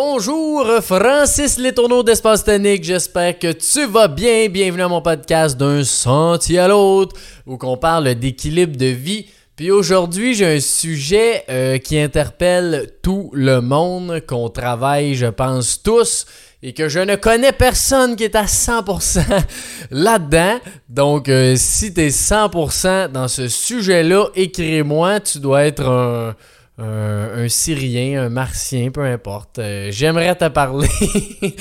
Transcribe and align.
Bonjour, 0.00 0.64
Francis 0.80 1.58
Letourneau 1.58 2.04
d'Espace 2.04 2.44
Tonique. 2.44 2.84
J'espère 2.84 3.36
que 3.36 3.50
tu 3.50 3.84
vas 3.84 4.06
bien. 4.06 4.48
Bienvenue 4.48 4.84
à 4.84 4.88
mon 4.88 5.02
podcast 5.02 5.56
d'un 5.56 5.82
sentier 5.82 6.60
à 6.60 6.68
l'autre 6.68 7.16
où 7.44 7.56
qu'on 7.56 7.76
parle 7.76 8.14
d'équilibre 8.14 8.76
de 8.76 8.86
vie. 8.86 9.26
Puis 9.56 9.72
aujourd'hui, 9.72 10.34
j'ai 10.34 10.58
un 10.58 10.60
sujet 10.60 11.42
euh, 11.48 11.78
qui 11.78 11.98
interpelle 11.98 12.92
tout 13.02 13.30
le 13.32 13.60
monde, 13.60 14.22
qu'on 14.24 14.48
travaille, 14.50 15.16
je 15.16 15.26
pense, 15.26 15.82
tous 15.82 16.26
et 16.62 16.74
que 16.74 16.88
je 16.88 17.00
ne 17.00 17.16
connais 17.16 17.50
personne 17.50 18.14
qui 18.14 18.22
est 18.22 18.36
à 18.36 18.44
100% 18.44 19.24
là-dedans. 19.90 20.60
Donc, 20.88 21.28
euh, 21.28 21.54
si 21.56 21.92
tu 21.92 22.02
es 22.02 22.10
100% 22.10 23.08
dans 23.08 23.26
ce 23.26 23.48
sujet-là, 23.48 24.28
écris-moi. 24.36 25.18
Tu 25.18 25.40
dois 25.40 25.64
être 25.64 25.88
un 25.88 26.36
un, 26.78 27.48
Syrien, 27.48 28.22
un 28.24 28.28
Martien, 28.28 28.90
peu 28.90 29.04
importe. 29.04 29.58
Euh, 29.58 29.88
j'aimerais 29.90 30.34
te 30.34 30.48
parler. 30.48 30.88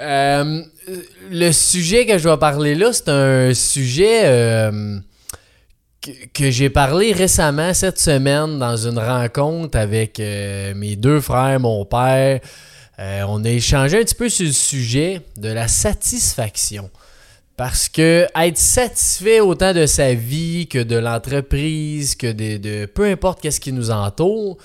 Euh, 0.00 0.62
le 1.28 1.50
sujet 1.50 2.06
que 2.06 2.18
je 2.18 2.28
vais 2.28 2.36
parler 2.36 2.76
là, 2.76 2.92
c'est 2.92 3.08
un 3.08 3.52
sujet 3.52 4.26
euh, 4.26 4.96
que, 6.32 6.52
j'ai 6.52 6.70
parlé 6.70 7.12
récemment 7.12 7.74
cette 7.74 7.98
semaine 7.98 8.60
dans 8.60 8.76
une 8.76 9.00
rencontre 9.00 9.76
avec 9.76 10.20
mes 10.20 10.94
deux 10.94 11.20
frères, 11.20 11.58
mon 11.58 11.84
père. 11.84 12.38
on 12.96 13.44
a 13.44 13.48
échangé 13.48 13.98
un 13.98 14.04
petit 14.04 14.14
peu 14.14 14.28
sur 14.28 14.46
le 14.46 14.52
sujet 14.52 15.20
de 15.36 15.48
la 15.48 15.66
satisfaction. 15.66 16.88
Parce 17.58 17.88
que 17.88 18.28
être 18.36 18.56
satisfait 18.56 19.40
autant 19.40 19.74
de 19.74 19.84
sa 19.84 20.14
vie 20.14 20.68
que 20.68 20.78
de 20.78 20.94
l'entreprise, 20.94 22.14
que 22.14 22.30
de, 22.30 22.86
peu 22.86 23.04
importe 23.06 23.40
qu'est-ce 23.40 23.58
qui 23.58 23.72
nous 23.72 23.90
entoure, 23.90 24.58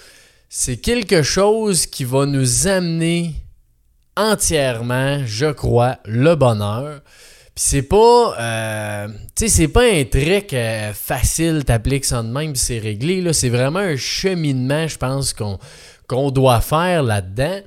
c'est 0.47 0.77
quelque 0.77 1.23
chose 1.23 1.87
qui 1.87 2.03
va 2.03 2.27
nous 2.27 2.67
amener 2.67 3.33
entièrement, 4.15 5.23
je 5.25 5.47
crois, 5.47 5.97
le 6.05 6.35
bonheur. 6.35 7.01
Puis 7.55 7.65
c'est 7.65 7.81
pas, 7.81 8.35
euh, 8.39 9.07
tu 9.35 9.47
sais, 9.47 9.47
c'est 9.47 9.67
pas 9.69 9.85
un 9.85 10.03
truc 10.03 10.53
euh, 10.53 10.93
facile, 10.93 11.63
t'appliques 11.65 12.05
ça 12.05 12.21
de 12.21 12.27
même, 12.27 12.53
c'est 12.53 12.77
réglé. 12.77 13.21
Là, 13.21 13.33
c'est 13.33 13.49
vraiment 13.49 13.79
un 13.79 13.95
cheminement, 13.95 14.87
je 14.87 14.97
pense 14.99 15.33
qu'on 15.33 15.57
qu'on 16.07 16.29
doit 16.29 16.61
faire 16.61 17.01
là-dedans. 17.01 17.59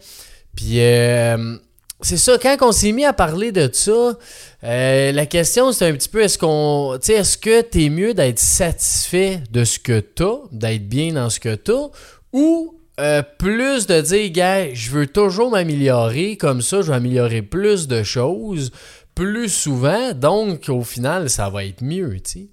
Puis 0.54 0.80
euh, 0.80 1.56
c'est 2.02 2.18
ça, 2.18 2.36
quand 2.38 2.56
on 2.60 2.72
s'est 2.72 2.92
mis 2.92 3.04
à 3.04 3.12
parler 3.12 3.52
de 3.52 3.70
ça, 3.72 4.18
euh, 4.64 5.12
la 5.12 5.26
question 5.26 5.72
c'est 5.72 5.86
un 5.86 5.92
petit 5.92 6.08
peu 6.08 6.22
est-ce 6.22 6.38
qu'on. 6.38 6.98
Tu 7.02 7.12
est-ce 7.12 7.38
que 7.38 7.62
t'es 7.62 7.88
mieux 7.88 8.12
d'être 8.12 8.38
satisfait 8.38 9.42
de 9.50 9.64
ce 9.64 9.78
que 9.78 10.00
t'as, 10.00 10.38
d'être 10.52 10.88
bien 10.88 11.14
dans 11.14 11.30
ce 11.30 11.40
que 11.40 11.54
t'as, 11.54 11.88
ou 12.32 12.76
euh, 12.98 13.22
plus 13.38 13.86
de 13.86 14.00
dire, 14.00 14.30
gars, 14.30 14.72
je 14.72 14.90
veux 14.90 15.06
toujours 15.06 15.50
m'améliorer, 15.50 16.36
comme 16.36 16.62
ça, 16.62 16.80
je 16.80 16.88
vais 16.88 16.96
améliorer 16.96 17.42
plus 17.42 17.88
de 17.88 18.02
choses, 18.02 18.72
plus 19.14 19.50
souvent, 19.50 20.12
donc 20.12 20.68
au 20.68 20.82
final, 20.82 21.28
ça 21.28 21.50
va 21.50 21.64
être 21.64 21.82
mieux, 21.82 22.20
tu 22.20 22.30
sais. 22.30 22.46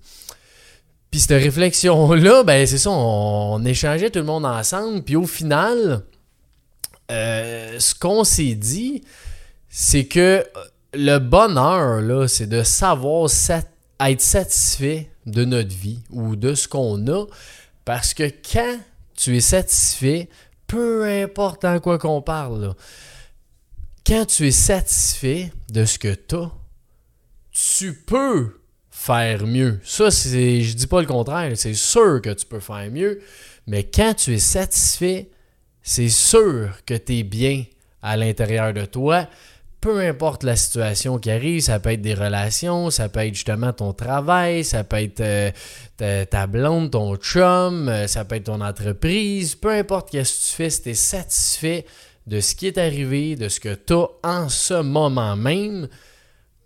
Puis 1.11 1.19
cette 1.19 1.43
réflexion-là, 1.43 2.43
ben 2.43 2.65
c'est 2.65 2.77
ça, 2.77 2.89
on, 2.89 3.63
échangeait 3.63 4.09
tout 4.09 4.19
le 4.19 4.25
monde 4.25 4.45
ensemble, 4.45 5.03
puis 5.03 5.15
au 5.15 5.27
final, 5.27 6.01
euh, 7.11 7.79
ce 7.79 7.93
qu'on 7.93 8.23
s'est 8.23 8.55
dit, 8.55 9.03
c'est 9.75 10.05
que 10.05 10.45
le 10.93 11.17
bonheur, 11.17 12.29
c'est 12.29 12.45
de 12.45 12.61
savoir 12.61 13.27
être 13.99 14.21
satisfait 14.21 15.09
de 15.25 15.45
notre 15.45 15.75
vie 15.75 16.03
ou 16.11 16.35
de 16.35 16.53
ce 16.53 16.67
qu'on 16.67 17.07
a. 17.07 17.25
Parce 17.83 18.13
que 18.13 18.31
quand 18.51 18.77
tu 19.15 19.35
es 19.35 19.41
satisfait, 19.41 20.29
peu 20.67 21.05
importe 21.05 21.65
en 21.65 21.79
quoi 21.79 21.97
qu'on 21.97 22.21
parle, 22.21 22.75
quand 24.05 24.27
tu 24.27 24.47
es 24.47 24.51
satisfait 24.51 25.51
de 25.71 25.85
ce 25.85 25.97
que 25.97 26.13
tu 26.13 26.35
as, 26.35 26.51
tu 27.51 27.93
peux 27.95 28.59
faire 28.91 29.47
mieux. 29.47 29.79
Ça, 29.83 30.11
c'est, 30.11 30.61
je 30.61 30.75
dis 30.75 30.87
pas 30.87 31.01
le 31.01 31.07
contraire, 31.07 31.51
c'est 31.55 31.73
sûr 31.73 32.21
que 32.21 32.29
tu 32.29 32.45
peux 32.45 32.59
faire 32.59 32.91
mieux, 32.91 33.21
mais 33.65 33.83
quand 33.83 34.13
tu 34.13 34.35
es 34.35 34.39
satisfait, 34.39 35.31
c'est 35.81 36.09
sûr 36.09 36.77
que 36.85 36.93
tu 36.93 37.17
es 37.17 37.23
bien 37.23 37.63
à 38.03 38.17
l'intérieur 38.17 38.71
de 38.71 38.85
toi 38.85 39.27
peu 39.83 39.99
importe 39.99 40.43
la 40.43 40.55
situation 40.55 41.19
qui 41.19 41.29
arrive, 41.29 41.59
ça 41.59 41.77
peut 41.77 41.91
être 41.91 42.01
des 42.01 42.13
relations, 42.13 42.89
ça 42.89 43.09
peut 43.09 43.19
être 43.19 43.33
justement 43.33 43.73
ton 43.73 43.91
travail, 43.91 44.63
ça 44.63 44.85
peut 44.85 44.95
être 44.95 45.19
euh, 45.19 46.25
ta, 46.25 46.47
blonde, 46.47 46.91
ton 46.91 47.17
chum, 47.17 47.89
euh, 47.89 48.07
ça 48.07 48.23
peut 48.23 48.35
être 48.35 48.45
ton 48.45 48.61
entreprise, 48.61 49.55
peu 49.55 49.71
importe 49.71 50.13
ce 50.13 50.17
que 50.17 50.49
tu 50.49 50.55
fais, 50.55 50.69
si 50.69 50.83
tu 50.83 50.89
es 50.91 50.93
satisfait 50.93 51.85
de 52.27 52.39
ce 52.39 52.55
qui 52.55 52.67
est 52.67 52.77
arrivé, 52.77 53.35
de 53.35 53.49
ce 53.49 53.59
que 53.59 53.75
tu 53.75 53.91
as 53.91 54.07
en 54.23 54.47
ce 54.47 54.81
moment 54.81 55.35
même, 55.35 55.89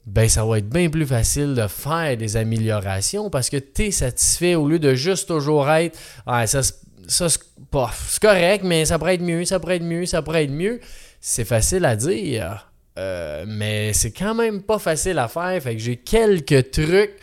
ben 0.06 0.30
ça 0.30 0.46
va 0.46 0.60
être 0.60 0.70
bien 0.70 0.88
plus 0.92 1.08
facile 1.08 1.56
de 1.56 1.66
faire 1.66 2.18
des 2.18 2.38
améliorations 2.38 3.32
parce 3.32 3.50
que 3.50 3.58
tu 3.58 3.86
es 3.86 3.92
satisfait 3.92 4.54
au 4.54 4.68
lieu 4.68 4.78
de 4.78 4.94
juste 4.94 5.28
toujours 5.28 5.68
être 5.72 5.98
ah, 6.28 6.46
ça, 6.46 6.62
ça 7.08 7.30
c'est 7.30 8.20
correct, 8.22 8.64
mais 8.64 8.86
ça 8.86 9.00
pourrait 9.00 9.16
être 9.16 9.24
mieux, 9.24 9.44
ça 9.44 9.60
pourrait 9.60 9.78
être 9.78 9.84
mieux, 9.84 10.06
ça 10.06 10.22
pourrait 10.22 10.44
être 10.44 10.52
mieux. 10.52 10.80
C'est 11.20 11.46
facile 11.46 11.84
à 11.84 11.96
dire 11.96 12.67
euh, 12.98 13.46
mais 13.48 13.94
c'est 13.94 14.12
quand 14.12 14.34
même 14.34 14.62
pas 14.62 14.80
facile 14.80 15.20
à 15.20 15.28
faire. 15.28 15.62
Fait 15.62 15.76
que 15.76 15.82
j'ai 15.82 15.98
quelques 15.98 16.72
trucs 16.72 17.14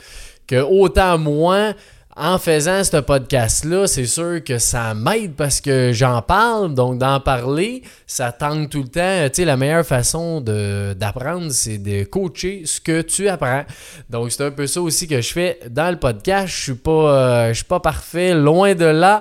que 0.46 0.62
autant 0.62 1.18
moi, 1.18 1.74
en 2.16 2.38
faisant 2.38 2.84
ce 2.84 2.98
podcast-là, 2.98 3.88
c'est 3.88 4.06
sûr 4.06 4.44
que 4.44 4.58
ça 4.58 4.94
m'aide 4.94 5.34
parce 5.34 5.60
que 5.60 5.90
j'en 5.92 6.22
parle. 6.22 6.72
Donc, 6.74 6.98
d'en 6.98 7.18
parler, 7.18 7.82
ça 8.06 8.30
tente 8.30 8.70
tout 8.70 8.82
le 8.82 8.88
temps. 8.88 9.28
Tu 9.28 9.42
sais, 9.42 9.44
la 9.44 9.56
meilleure 9.56 9.84
façon 9.84 10.40
d'apprendre, 10.40 11.50
c'est 11.50 11.78
de 11.78 12.04
coacher 12.04 12.62
ce 12.66 12.80
que 12.80 13.02
tu 13.02 13.28
apprends. 13.28 13.64
Donc, 14.08 14.30
c'est 14.30 14.44
un 14.44 14.52
peu 14.52 14.68
ça 14.68 14.80
aussi 14.80 15.08
que 15.08 15.20
je 15.20 15.32
fais 15.32 15.58
dans 15.68 15.90
le 15.90 15.98
podcast. 15.98 16.46
Je 16.46 16.62
suis 16.62 16.74
pas, 16.74 16.90
euh, 16.90 17.48
je 17.48 17.54
suis 17.54 17.64
pas 17.64 17.80
parfait, 17.80 18.32
loin 18.34 18.76
de 18.76 18.84
là. 18.84 19.20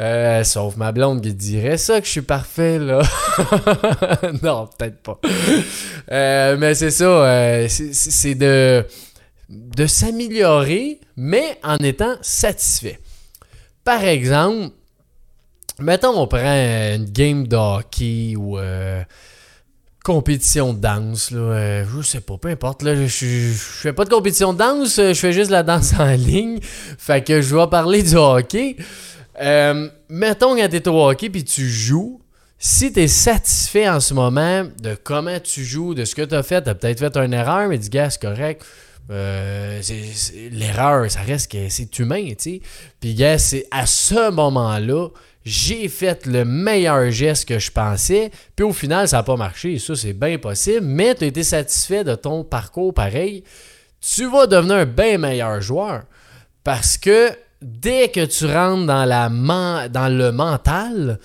Euh, 0.00 0.44
sauf 0.44 0.76
ma 0.76 0.92
blonde 0.92 1.22
qui 1.22 1.34
dirait 1.34 1.76
ça 1.76 2.00
que 2.00 2.06
je 2.06 2.12
suis 2.12 2.22
parfait, 2.22 2.78
là. 2.78 3.02
non, 4.42 4.68
peut-être 4.78 4.98
pas. 5.02 5.20
Euh, 6.12 6.56
mais 6.56 6.74
c'est 6.76 6.92
ça, 6.92 7.04
euh, 7.04 7.66
c'est 7.68 8.36
de, 8.36 8.86
de 9.48 9.86
s'améliorer, 9.86 11.00
mais 11.16 11.58
en 11.64 11.76
étant 11.78 12.14
satisfait. 12.22 13.00
Par 13.82 14.04
exemple, 14.04 14.70
mettons 15.80 16.16
on 16.16 16.28
prend 16.28 16.94
une 16.94 17.06
game 17.10 17.48
de 17.48 17.56
hockey 17.56 18.36
ou 18.36 18.56
compétition 20.04 20.74
de 20.74 20.78
danse, 20.78 21.32
là, 21.32 21.84
je 21.84 22.02
sais 22.02 22.20
pas, 22.20 22.38
peu 22.38 22.48
importe, 22.48 22.82
là, 22.82 22.94
je, 22.94 23.06
je, 23.06 23.52
fais 23.52 23.92
pas 23.92 24.04
de 24.04 24.10
compétition 24.10 24.52
de 24.52 24.58
danse, 24.58 24.96
je 24.96 25.12
fais 25.12 25.32
juste 25.32 25.50
la 25.50 25.62
danse 25.62 25.92
en 25.98 26.12
ligne, 26.16 26.60
fait 26.62 27.26
que 27.26 27.42
je 27.42 27.56
vais 27.56 27.66
parler 27.66 28.02
du 28.02 28.14
hockey. 28.14 28.76
Euh, 29.40 29.88
mettons 30.08 30.56
quand 30.56 30.68
t'es 30.68 30.88
au 30.88 31.08
hockey 31.08 31.30
puis 31.30 31.44
tu 31.44 31.68
joues, 31.68 32.20
si 32.58 32.92
tu 32.92 33.00
es 33.00 33.08
satisfait 33.08 33.88
en 33.88 34.00
ce 34.00 34.14
moment 34.14 34.64
de 34.82 34.96
comment 35.02 35.38
tu 35.38 35.64
joues, 35.64 35.94
de 35.94 36.04
ce 36.04 36.14
que 36.14 36.22
tu 36.22 36.34
as 36.34 36.42
fait, 36.42 36.62
tu 36.62 36.74
peut-être 36.74 36.98
fait 36.98 37.16
une 37.16 37.32
erreur, 37.32 37.68
mais 37.68 37.78
dis, 37.78 37.88
gars, 37.88 38.10
c'est 38.10 38.20
correct. 38.20 38.64
Euh, 39.10 39.80
l'erreur, 40.50 41.10
ça 41.10 41.20
reste 41.20 41.52
que 41.52 41.68
c'est 41.68 41.98
humain, 41.98 42.26
tu 42.30 42.34
sais. 42.38 42.60
Puis, 43.00 43.14
gars, 43.14 43.38
c'est 43.38 43.66
à 43.70 43.86
ce 43.86 44.30
moment-là, 44.30 45.08
j'ai 45.44 45.88
fait 45.88 46.26
le 46.26 46.44
meilleur 46.44 47.10
geste 47.10 47.48
que 47.48 47.58
je 47.58 47.70
pensais, 47.70 48.30
puis 48.54 48.66
au 48.66 48.72
final, 48.72 49.08
ça 49.08 49.18
n'a 49.18 49.22
pas 49.22 49.36
marché. 49.36 49.78
Ça, 49.78 49.94
c'est 49.94 50.12
bien 50.12 50.36
possible, 50.38 50.84
mais 50.84 51.14
tu 51.14 51.24
été 51.24 51.42
satisfait 51.42 52.04
de 52.04 52.14
ton 52.16 52.44
parcours 52.44 52.92
pareil. 52.92 53.44
Tu 54.00 54.28
vas 54.30 54.46
devenir 54.46 54.76
un 54.76 54.84
bien 54.84 55.16
meilleur 55.16 55.60
joueur 55.60 56.02
parce 56.64 56.98
que 56.98 57.30
dès 57.62 58.08
que 58.08 58.24
tu 58.24 58.46
rentres 58.46 58.86
dans, 58.86 59.04
la 59.04 59.28
dans 59.88 60.08
le 60.08 60.32
mental, 60.32 61.18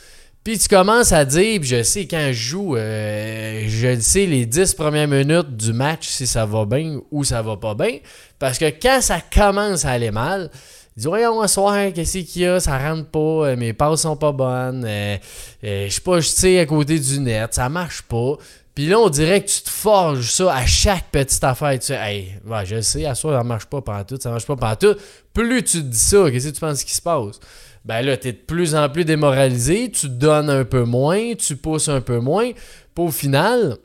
puis 0.44 0.57
tu 0.57 0.68
commences 0.68 1.13
à 1.13 1.24
dire, 1.24 1.62
je 1.63 1.83
sais 1.83 2.06
quand 2.06 2.27
je 2.27 2.33
joue, 2.33 2.75
euh, 2.75 3.63
je 3.68 3.97
sais 4.01 4.25
les 4.25 4.45
10 4.45 4.74
premières 4.74 5.07
minutes 5.07 5.56
du 5.56 5.71
match 5.71 6.07
si 6.07 6.27
ça 6.27 6.45
va 6.45 6.65
bien 6.65 7.00
ou 7.12 7.24
ça 7.24 7.41
va 7.41 7.56
pas 7.56 7.75
bien. 7.75 8.00
Parce 8.39 8.57
que 8.57 8.65
quand 8.65 9.00
ça 9.00 9.21
commence 9.21 9.85
à 9.85 9.91
aller 9.91 10.12
mal, 10.12 10.50
dis 10.97 11.06
voyons 11.06 11.47
soir, 11.47 11.94
qu'est-ce 11.95 12.18
qu'il 12.18 12.41
y 12.41 12.45
a, 12.45 12.59
ça 12.59 12.77
rentre 12.77 13.07
pas, 13.07 13.19
euh, 13.19 13.56
mes 13.56 13.71
passes 13.71 14.01
sont 14.01 14.18
pas 14.18 14.33
bonnes, 14.33 14.83
euh, 14.85 15.18
je 15.63 15.88
suis 15.88 16.01
pas 16.01 16.19
jeté 16.19 16.59
à 16.59 16.65
côté 16.65 17.00
du 17.00 17.21
net, 17.21 17.53
ça 17.53 17.69
marche 17.69 18.01
pas. 18.01 18.35
Puis 18.75 18.88
là, 18.88 19.00
on 19.00 19.10
dirait 19.10 19.44
que 19.44 19.50
tu 19.50 19.62
te 19.62 19.70
forges 19.70 20.31
ça 20.31 20.56
à 20.56 20.66
chaque 20.66 21.12
petite 21.12 21.44
affaire. 21.44 21.78
Tu 21.78 21.88
sais, 21.88 21.96
hey, 21.96 22.40
je 22.66 22.81
sais, 22.81 23.06
à 23.06 23.14
soi, 23.14 23.38
ça 23.38 23.44
marche 23.44 23.66
pas 23.66 24.04
tout, 24.04 24.18
ça 24.20 24.31
marche 24.31 24.48
pas 24.48 24.75
tout. 24.75 24.96
Plus 25.34 25.64
tu 25.64 25.78
te 25.80 25.86
dis 25.86 26.00
ça, 26.00 26.31
qu'est-ce 26.31 26.50
que 26.50 26.54
tu 26.56 26.60
penses 26.60 26.84
qui 26.84 26.94
se 26.94 27.02
passe? 27.02 27.40
Ben 27.86 28.02
là, 28.02 28.18
tu 28.18 28.30
es 28.30 28.31
de 28.31 28.38
plus 28.38 28.75
en 28.75 28.90
plus 28.90 29.06
démoralisé, 29.06 29.92
tu 29.92 30.10
donnes 30.10 30.50
un 30.50 30.64
peu 30.64 30.86
moins, 30.86 31.36
tu 31.36 31.56
pousses 31.56 31.90
un 31.90 32.02
peu 32.02 32.20
moins. 32.20 32.52
Puis 32.52 33.06
au 33.06 33.12
final, 33.12 33.78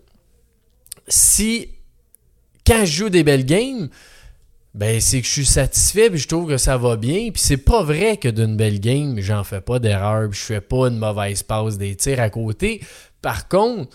si, 1.06 1.68
quand 2.66 2.84
je 2.84 2.92
joue 2.92 3.08
des 3.10 3.24
belles 3.24 3.44
games, 3.44 3.88
ben 4.74 5.00
c'est 5.00 5.20
que 5.20 5.26
je 5.26 5.32
suis 5.32 5.46
satisfait 5.46 6.08
puis 6.08 6.18
je 6.18 6.28
trouve 6.28 6.48
que 6.48 6.56
ça 6.56 6.76
va 6.76 6.96
bien 6.96 7.30
puis 7.32 7.42
c'est 7.42 7.56
pas 7.56 7.82
vrai 7.82 8.16
que 8.18 8.28
d'une 8.28 8.54
belle 8.54 8.80
game 8.80 9.18
j'en 9.18 9.42
fais 9.42 9.62
pas 9.62 9.78
d'erreur 9.78 10.30
je 10.30 10.38
fais 10.38 10.60
pas 10.60 10.88
une 10.88 10.98
mauvaise 10.98 11.42
passe 11.42 11.78
des 11.78 11.96
tirs 11.96 12.20
à 12.20 12.28
côté 12.28 12.82
par 13.22 13.48
contre 13.48 13.88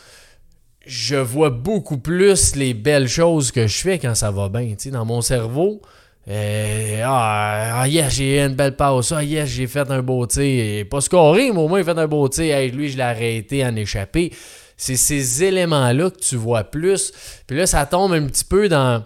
je 0.85 1.15
vois 1.15 1.49
beaucoup 1.49 1.97
plus 1.97 2.55
les 2.55 2.73
belles 2.73 3.07
choses 3.07 3.51
que 3.51 3.67
je 3.67 3.77
fais 3.81 3.99
quand 3.99 4.15
ça 4.15 4.31
va 4.31 4.49
bien 4.49 4.67
tu 4.69 4.75
sais 4.79 4.91
dans 4.91 5.05
mon 5.05 5.21
cerveau 5.21 5.81
euh, 6.27 7.01
ah, 7.05 7.81
ah, 7.81 7.87
yes, 7.87 8.13
j'ai 8.13 8.39
une 8.39 8.55
belle 8.55 8.75
passe. 8.75 9.11
Ah, 9.11 9.23
yes, 9.23 9.49
j'ai 9.49 9.67
fait 9.67 9.89
un 9.89 10.01
beau 10.01 10.25
tir. 10.25 10.87
Pas 10.89 11.01
scoré, 11.01 11.51
mais 11.51 11.59
au 11.59 11.67
moins, 11.67 11.79
il 11.79 11.85
fait 11.85 11.97
un 11.97 12.07
beau 12.07 12.27
tir. 12.29 12.57
Lui, 12.73 12.89
je 12.89 12.97
l'ai 12.97 13.03
arrêté 13.03 13.65
en 13.65 13.75
échappé. 13.75 14.31
C'est 14.77 14.95
ces 14.95 15.43
éléments-là 15.43 16.09
que 16.09 16.19
tu 16.19 16.35
vois 16.35 16.63
plus. 16.63 17.11
Puis 17.45 17.57
là, 17.57 17.67
ça 17.67 17.85
tombe 17.85 18.13
un 18.13 18.25
petit 18.27 18.45
peu 18.45 18.69
dans 18.69 19.03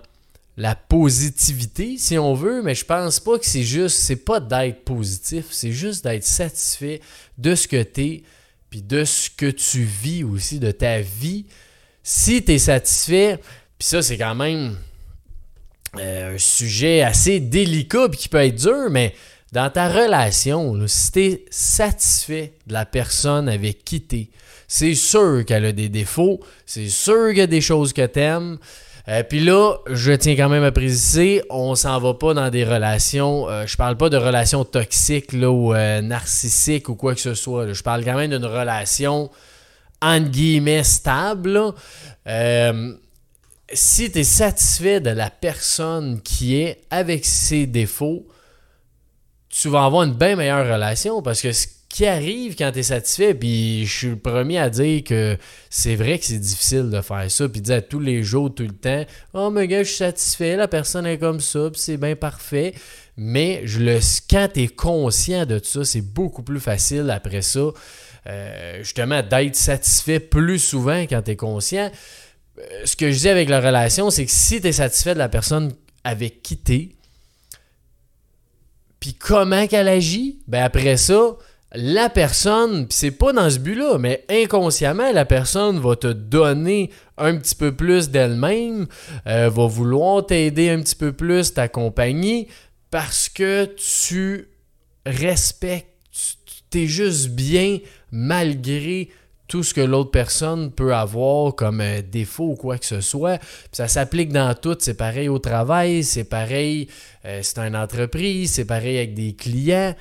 la 0.57 0.75
positivité, 0.75 1.97
si 1.99 2.17
on 2.17 2.33
veut, 2.33 2.63
mais 2.63 2.73
je 2.73 2.83
pense 2.83 3.19
pas 3.19 3.37
que 3.37 3.45
c'est 3.45 3.61
juste, 3.61 3.97
c'est 3.97 4.15
pas 4.15 4.39
d'être 4.39 4.83
positif, 4.85 5.45
c'est 5.51 5.71
juste 5.71 6.03
d'être 6.03 6.23
satisfait 6.23 6.99
de 7.37 7.53
ce 7.53 7.67
que 7.67 7.83
tu 7.83 8.01
es, 8.01 8.23
puis 8.71 8.81
de 8.81 9.05
ce 9.05 9.29
que 9.29 9.51
tu 9.51 9.83
vis 9.83 10.23
aussi, 10.23 10.57
de 10.59 10.71
ta 10.71 10.99
vie. 10.99 11.45
Si 12.09 12.41
tu 12.41 12.53
es 12.53 12.57
satisfait, 12.57 13.37
puis 13.77 13.85
ça, 13.85 14.01
c'est 14.01 14.17
quand 14.17 14.33
même 14.33 14.77
euh, 15.97 16.35
un 16.35 16.37
sujet 16.37 17.01
assez 17.01 17.41
délicat, 17.41 18.07
puis 18.07 18.17
qui 18.17 18.29
peut 18.29 18.37
être 18.37 18.55
dur, 18.55 18.89
mais 18.89 19.13
dans 19.51 19.69
ta 19.69 19.89
relation, 19.89 20.73
si 20.87 21.11
tu 21.11 21.21
es 21.25 21.45
satisfait 21.49 22.53
de 22.65 22.71
la 22.71 22.85
personne 22.85 23.49
avec 23.49 23.83
qui 23.83 23.99
tu 23.99 24.15
es, 24.15 24.29
c'est 24.69 24.95
sûr 24.95 25.43
qu'elle 25.45 25.65
a 25.65 25.73
des 25.73 25.89
défauts, 25.89 26.39
c'est 26.65 26.87
sûr 26.87 27.27
qu'il 27.31 27.39
y 27.39 27.41
a 27.41 27.47
des 27.47 27.59
choses 27.59 27.91
que 27.91 28.05
tu 28.05 28.19
aimes. 28.21 28.57
Euh, 29.09 29.23
puis 29.23 29.41
là, 29.41 29.75
je 29.87 30.13
tiens 30.13 30.37
quand 30.37 30.47
même 30.47 30.63
à 30.63 30.71
préciser, 30.71 31.43
on 31.49 31.75
s'en 31.75 31.99
va 31.99 32.13
pas 32.13 32.33
dans 32.33 32.49
des 32.49 32.63
relations. 32.63 33.49
Euh, 33.49 33.67
je 33.67 33.75
parle 33.75 33.97
pas 33.97 34.09
de 34.09 34.15
relations 34.15 34.63
toxiques 34.63 35.33
là, 35.33 35.51
ou 35.51 35.73
euh, 35.73 35.99
narcissiques 35.99 36.87
ou 36.87 36.95
quoi 36.95 37.15
que 37.15 37.21
ce 37.21 37.33
soit. 37.33 37.73
Je 37.73 37.83
parle 37.83 38.05
quand 38.05 38.15
même 38.15 38.31
d'une 38.31 38.45
relation 38.45 39.29
entre 40.01 40.29
guillemets 40.29 40.83
stable. 40.83 41.73
si 43.73 44.11
tu 44.11 44.19
es 44.19 44.23
satisfait 44.23 44.99
de 44.99 45.09
la 45.09 45.29
personne 45.29 46.21
qui 46.21 46.55
est 46.55 46.81
avec 46.89 47.25
ses 47.25 47.65
défauts, 47.65 48.27
tu 49.49 49.69
vas 49.69 49.85
avoir 49.85 50.03
une 50.03 50.13
bien 50.13 50.35
meilleure 50.35 50.71
relation 50.71 51.21
parce 51.21 51.41
que 51.41 51.51
qui 51.89 52.05
arrive 52.05 52.55
quand 52.55 52.71
tu 52.71 52.79
es 52.79 52.83
satisfait. 52.83 53.33
Puis 53.33 53.85
je 53.85 53.97
suis 53.97 54.09
le 54.09 54.19
premier 54.19 54.59
à 54.59 54.69
dire 54.69 55.03
que 55.03 55.37
c'est 55.69 55.95
vrai 55.95 56.19
que 56.19 56.25
c'est 56.25 56.39
difficile 56.39 56.89
de 56.89 57.01
faire 57.01 57.29
ça. 57.29 57.49
Puis 57.49 57.61
dire 57.61 57.87
tous 57.87 57.99
les 57.99 58.23
jours, 58.23 58.53
tout 58.53 58.63
le 58.63 58.73
temps 58.73 59.05
Oh, 59.33 59.49
mais 59.49 59.67
gars, 59.67 59.83
je 59.83 59.87
suis 59.87 59.97
satisfait, 59.97 60.55
la 60.55 60.67
personne 60.67 61.05
est 61.05 61.17
comme 61.17 61.39
ça, 61.39 61.69
puis 61.71 61.81
c'est 61.81 61.97
bien 61.97 62.15
parfait. 62.15 62.73
Mais 63.15 63.61
je 63.65 63.79
le, 63.79 63.99
quand 64.29 64.47
tu 64.53 64.63
es 64.63 64.67
conscient 64.67 65.45
de 65.45 65.57
tout 65.59 65.65
ça, 65.65 65.85
c'est 65.85 66.01
beaucoup 66.01 66.43
plus 66.43 66.59
facile 66.59 67.09
après 67.09 67.41
ça, 67.41 67.71
euh, 68.27 68.79
justement, 68.79 69.21
d'être 69.21 69.55
satisfait 69.55 70.19
plus 70.19 70.59
souvent 70.59 71.01
quand 71.01 71.21
tu 71.21 71.31
es 71.31 71.35
conscient. 71.35 71.91
Euh, 72.59 72.61
ce 72.85 72.95
que 72.95 73.11
je 73.11 73.19
dis 73.19 73.29
avec 73.29 73.49
la 73.49 73.61
relation, 73.61 74.09
c'est 74.09 74.25
que 74.25 74.31
si 74.31 74.61
tu 74.61 74.67
es 74.67 74.71
satisfait 74.71 75.13
de 75.13 75.19
la 75.19 75.29
personne 75.29 75.73
avec 76.03 76.41
qui 76.41 76.57
tu 76.57 76.97
puis 78.99 79.13
comment 79.13 79.67
qu'elle 79.67 79.87
agit, 79.87 80.39
ben 80.47 80.63
après 80.63 80.97
ça, 80.97 81.37
la 81.73 82.09
personne, 82.09 82.87
c'est 82.89 83.11
pas 83.11 83.33
dans 83.33 83.49
ce 83.49 83.59
but-là, 83.59 83.97
mais 83.99 84.25
inconsciemment, 84.29 85.11
la 85.11 85.25
personne 85.25 85.79
va 85.79 85.95
te 85.95 86.07
donner 86.07 86.91
un 87.17 87.37
petit 87.37 87.55
peu 87.55 87.75
plus 87.75 88.09
d'elle-même, 88.09 88.87
euh, 89.27 89.49
va 89.49 89.67
vouloir 89.67 90.25
t'aider 90.25 90.69
un 90.69 90.81
petit 90.81 90.95
peu 90.95 91.11
plus, 91.11 91.53
t'accompagner, 91.53 92.47
parce 92.89 93.29
que 93.29 93.65
tu 93.65 94.47
respectes, 95.05 95.93
tu 96.71 96.83
es 96.83 96.87
juste 96.87 97.29
bien 97.29 97.79
malgré 98.11 99.09
tout 99.47 99.63
ce 99.63 99.73
que 99.73 99.81
l'autre 99.81 100.11
personne 100.11 100.71
peut 100.71 100.93
avoir 100.93 101.55
comme 101.55 101.79
euh, 101.81 102.01
défaut 102.01 102.49
ou 102.51 102.55
quoi 102.55 102.77
que 102.77 102.85
ce 102.85 102.99
soit. 102.99 103.41
ça 103.71 103.87
s'applique 103.87 104.31
dans 104.33 104.53
tout. 104.53 104.75
C'est 104.79 104.97
pareil 104.97 105.29
au 105.29 105.39
travail, 105.39 106.03
c'est 106.03 106.25
pareil, 106.25 106.89
euh, 107.25 107.39
c'est 107.43 107.59
une 107.59 107.75
entreprise, 107.75 108.53
c'est 108.53 108.65
pareil 108.65 108.97
avec 108.97 109.13
des 109.13 109.33
clients. 109.33 109.95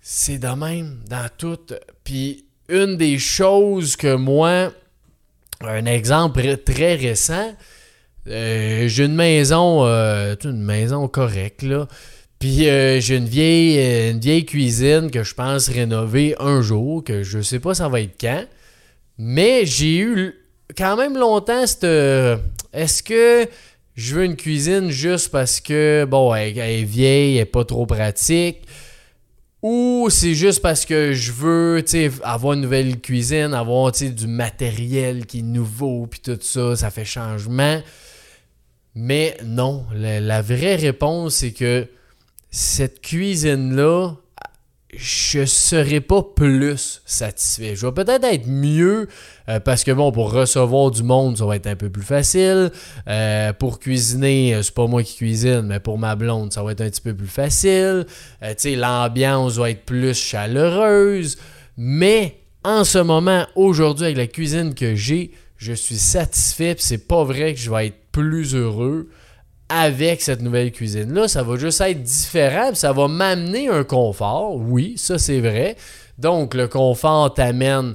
C'est 0.00 0.38
de 0.38 0.48
même 0.48 1.00
dans 1.08 1.28
tout. 1.36 1.58
Puis 2.04 2.46
une 2.68 2.96
des 2.96 3.18
choses 3.18 3.96
que 3.96 4.14
moi, 4.14 4.72
un 5.60 5.84
exemple 5.86 6.56
très 6.58 6.94
récent, 6.94 7.54
euh, 8.28 8.86
j'ai 8.88 9.04
une 9.04 9.14
maison, 9.14 9.84
euh, 9.84 10.34
une 10.44 10.62
maison 10.62 11.08
correcte, 11.08 11.62
là. 11.62 11.88
Puis 12.42 12.68
euh, 12.68 12.98
j'ai 12.98 13.18
une 13.18 13.28
vieille, 13.28 14.10
une 14.10 14.18
vieille 14.18 14.44
cuisine 14.44 15.12
que 15.12 15.22
je 15.22 15.32
pense 15.32 15.68
rénover 15.68 16.34
un 16.40 16.60
jour, 16.60 17.04
que 17.04 17.22
je 17.22 17.40
sais 17.40 17.60
pas 17.60 17.72
ça 17.72 17.88
va 17.88 18.00
être 18.00 18.20
quand. 18.20 18.44
Mais 19.16 19.64
j'ai 19.64 19.98
eu 19.98 20.34
quand 20.76 20.96
même 20.96 21.16
longtemps 21.16 21.64
cette. 21.68 21.84
Est-ce 21.84 23.04
que 23.04 23.48
je 23.94 24.16
veux 24.16 24.24
une 24.24 24.34
cuisine 24.34 24.90
juste 24.90 25.30
parce 25.30 25.60
que, 25.60 26.04
bon, 26.04 26.34
elle, 26.34 26.58
est 26.58 26.82
vieille, 26.82 27.34
elle 27.34 27.42
n'est 27.42 27.44
pas 27.44 27.64
trop 27.64 27.86
pratique? 27.86 28.62
Ou 29.62 30.08
c'est 30.10 30.34
juste 30.34 30.62
parce 30.62 30.84
que 30.84 31.12
je 31.12 31.30
veux 31.30 31.84
avoir 32.24 32.54
une 32.54 32.62
nouvelle 32.62 33.00
cuisine, 33.00 33.54
avoir 33.54 33.92
du 33.92 34.26
matériel 34.26 35.26
qui 35.26 35.38
est 35.38 35.42
nouveau, 35.42 36.08
puis 36.08 36.18
tout 36.18 36.38
ça, 36.40 36.74
ça 36.74 36.90
fait 36.90 37.04
changement? 37.04 37.80
Mais 38.96 39.36
non, 39.44 39.86
la 39.94 40.42
vraie 40.42 40.74
réponse, 40.74 41.36
c'est 41.36 41.52
que 41.52 41.86
cette 42.52 43.00
cuisine-là, 43.00 44.14
je 44.94 45.46
serais 45.46 46.02
pas 46.02 46.22
plus 46.22 47.00
satisfait. 47.06 47.74
Je 47.74 47.86
vais 47.86 47.92
peut-être 47.92 48.24
être 48.24 48.46
mieux 48.46 49.08
euh, 49.48 49.58
parce 49.58 49.84
que 49.84 49.90
bon, 49.90 50.12
pour 50.12 50.30
recevoir 50.30 50.90
du 50.90 51.02
monde, 51.02 51.38
ça 51.38 51.46
va 51.46 51.56
être 51.56 51.66
un 51.66 51.76
peu 51.76 51.88
plus 51.88 52.02
facile. 52.02 52.70
Euh, 53.08 53.54
pour 53.54 53.80
cuisiner, 53.80 54.54
euh, 54.54 54.62
c'est 54.62 54.74
pas 54.74 54.86
moi 54.86 55.02
qui 55.02 55.16
cuisine, 55.16 55.62
mais 55.62 55.80
pour 55.80 55.96
ma 55.96 56.14
blonde, 56.14 56.52
ça 56.52 56.62
va 56.62 56.72
être 56.72 56.82
un 56.82 56.90
petit 56.90 57.00
peu 57.00 57.14
plus 57.14 57.26
facile. 57.26 58.04
tu 58.42 58.46
sais, 58.58 58.76
l'ambiance 58.76 59.56
va 59.56 59.70
être 59.70 59.86
plus 59.86 60.12
chaleureuse. 60.12 61.38
Mais 61.78 62.36
en 62.62 62.84
ce 62.84 62.98
moment, 62.98 63.46
aujourd'hui, 63.56 64.04
avec 64.04 64.18
la 64.18 64.26
cuisine 64.26 64.74
que 64.74 64.94
j'ai, 64.94 65.30
je 65.56 65.72
suis 65.72 65.96
satisfait. 65.96 66.76
c'est 66.78 67.08
pas 67.08 67.24
vrai 67.24 67.54
que 67.54 67.60
je 67.60 67.70
vais 67.70 67.86
être 67.86 67.98
plus 68.12 68.54
heureux 68.54 69.08
avec 69.72 70.20
cette 70.20 70.42
nouvelle 70.42 70.70
cuisine-là. 70.70 71.28
Ça 71.28 71.42
va 71.42 71.56
juste 71.56 71.80
être 71.80 72.02
différent, 72.02 72.74
ça 72.74 72.92
va 72.92 73.08
m'amener 73.08 73.68
un 73.68 73.84
confort. 73.84 74.56
Oui, 74.56 74.94
ça 74.96 75.18
c'est 75.18 75.40
vrai. 75.40 75.76
Donc, 76.18 76.54
le 76.54 76.68
confort 76.68 77.32
t'amène 77.32 77.94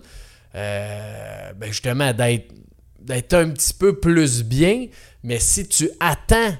euh, 0.55 1.51
ben, 1.55 1.67
justement 1.67 2.13
d'être, 2.13 2.51
d'être 2.99 3.33
un 3.35 3.49
petit 3.49 3.73
peu 3.73 3.99
plus 3.99 4.43
bien. 4.43 4.87
Mais 5.23 5.39
si 5.39 5.67
tu 5.67 5.89
attends 5.99 6.55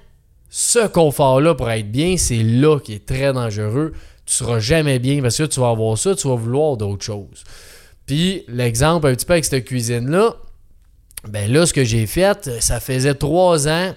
ce 0.50 0.88
confort-là 0.88 1.56
pour 1.56 1.70
être 1.72 1.92
bien, 1.92 2.16
c'est 2.18 2.44
là 2.44 2.80
qui 2.80 2.94
est 2.94 3.06
très 3.06 3.34
dangereux. 3.34 3.94
Tu 4.26 4.34
seras 4.36 4.60
jamais 4.60 5.00
bien 5.00 5.22
parce 5.22 5.38
que 5.38 5.44
tu 5.44 5.60
vas 5.60 5.70
avoir 5.70 5.98
ça, 5.98 6.14
tu 6.14 6.28
vas 6.28 6.36
vouloir 6.36 6.78
d'autres 6.78 7.04
choses. 7.04 7.44
Puis, 8.06 8.44
l'exemple 8.48 9.08
un 9.08 9.16
petit 9.16 9.26
peu 9.26 9.34
avec 9.34 9.46
cette 9.46 9.66
cuisine-là, 9.66 10.36
ben 11.28 11.52
là, 11.52 11.66
ce 11.66 11.74
que 11.74 11.84
j'ai 11.84 12.06
fait, 12.06 12.62
ça 12.62 12.80
faisait 12.80 13.16
trois 13.16 13.68
ans 13.68 13.94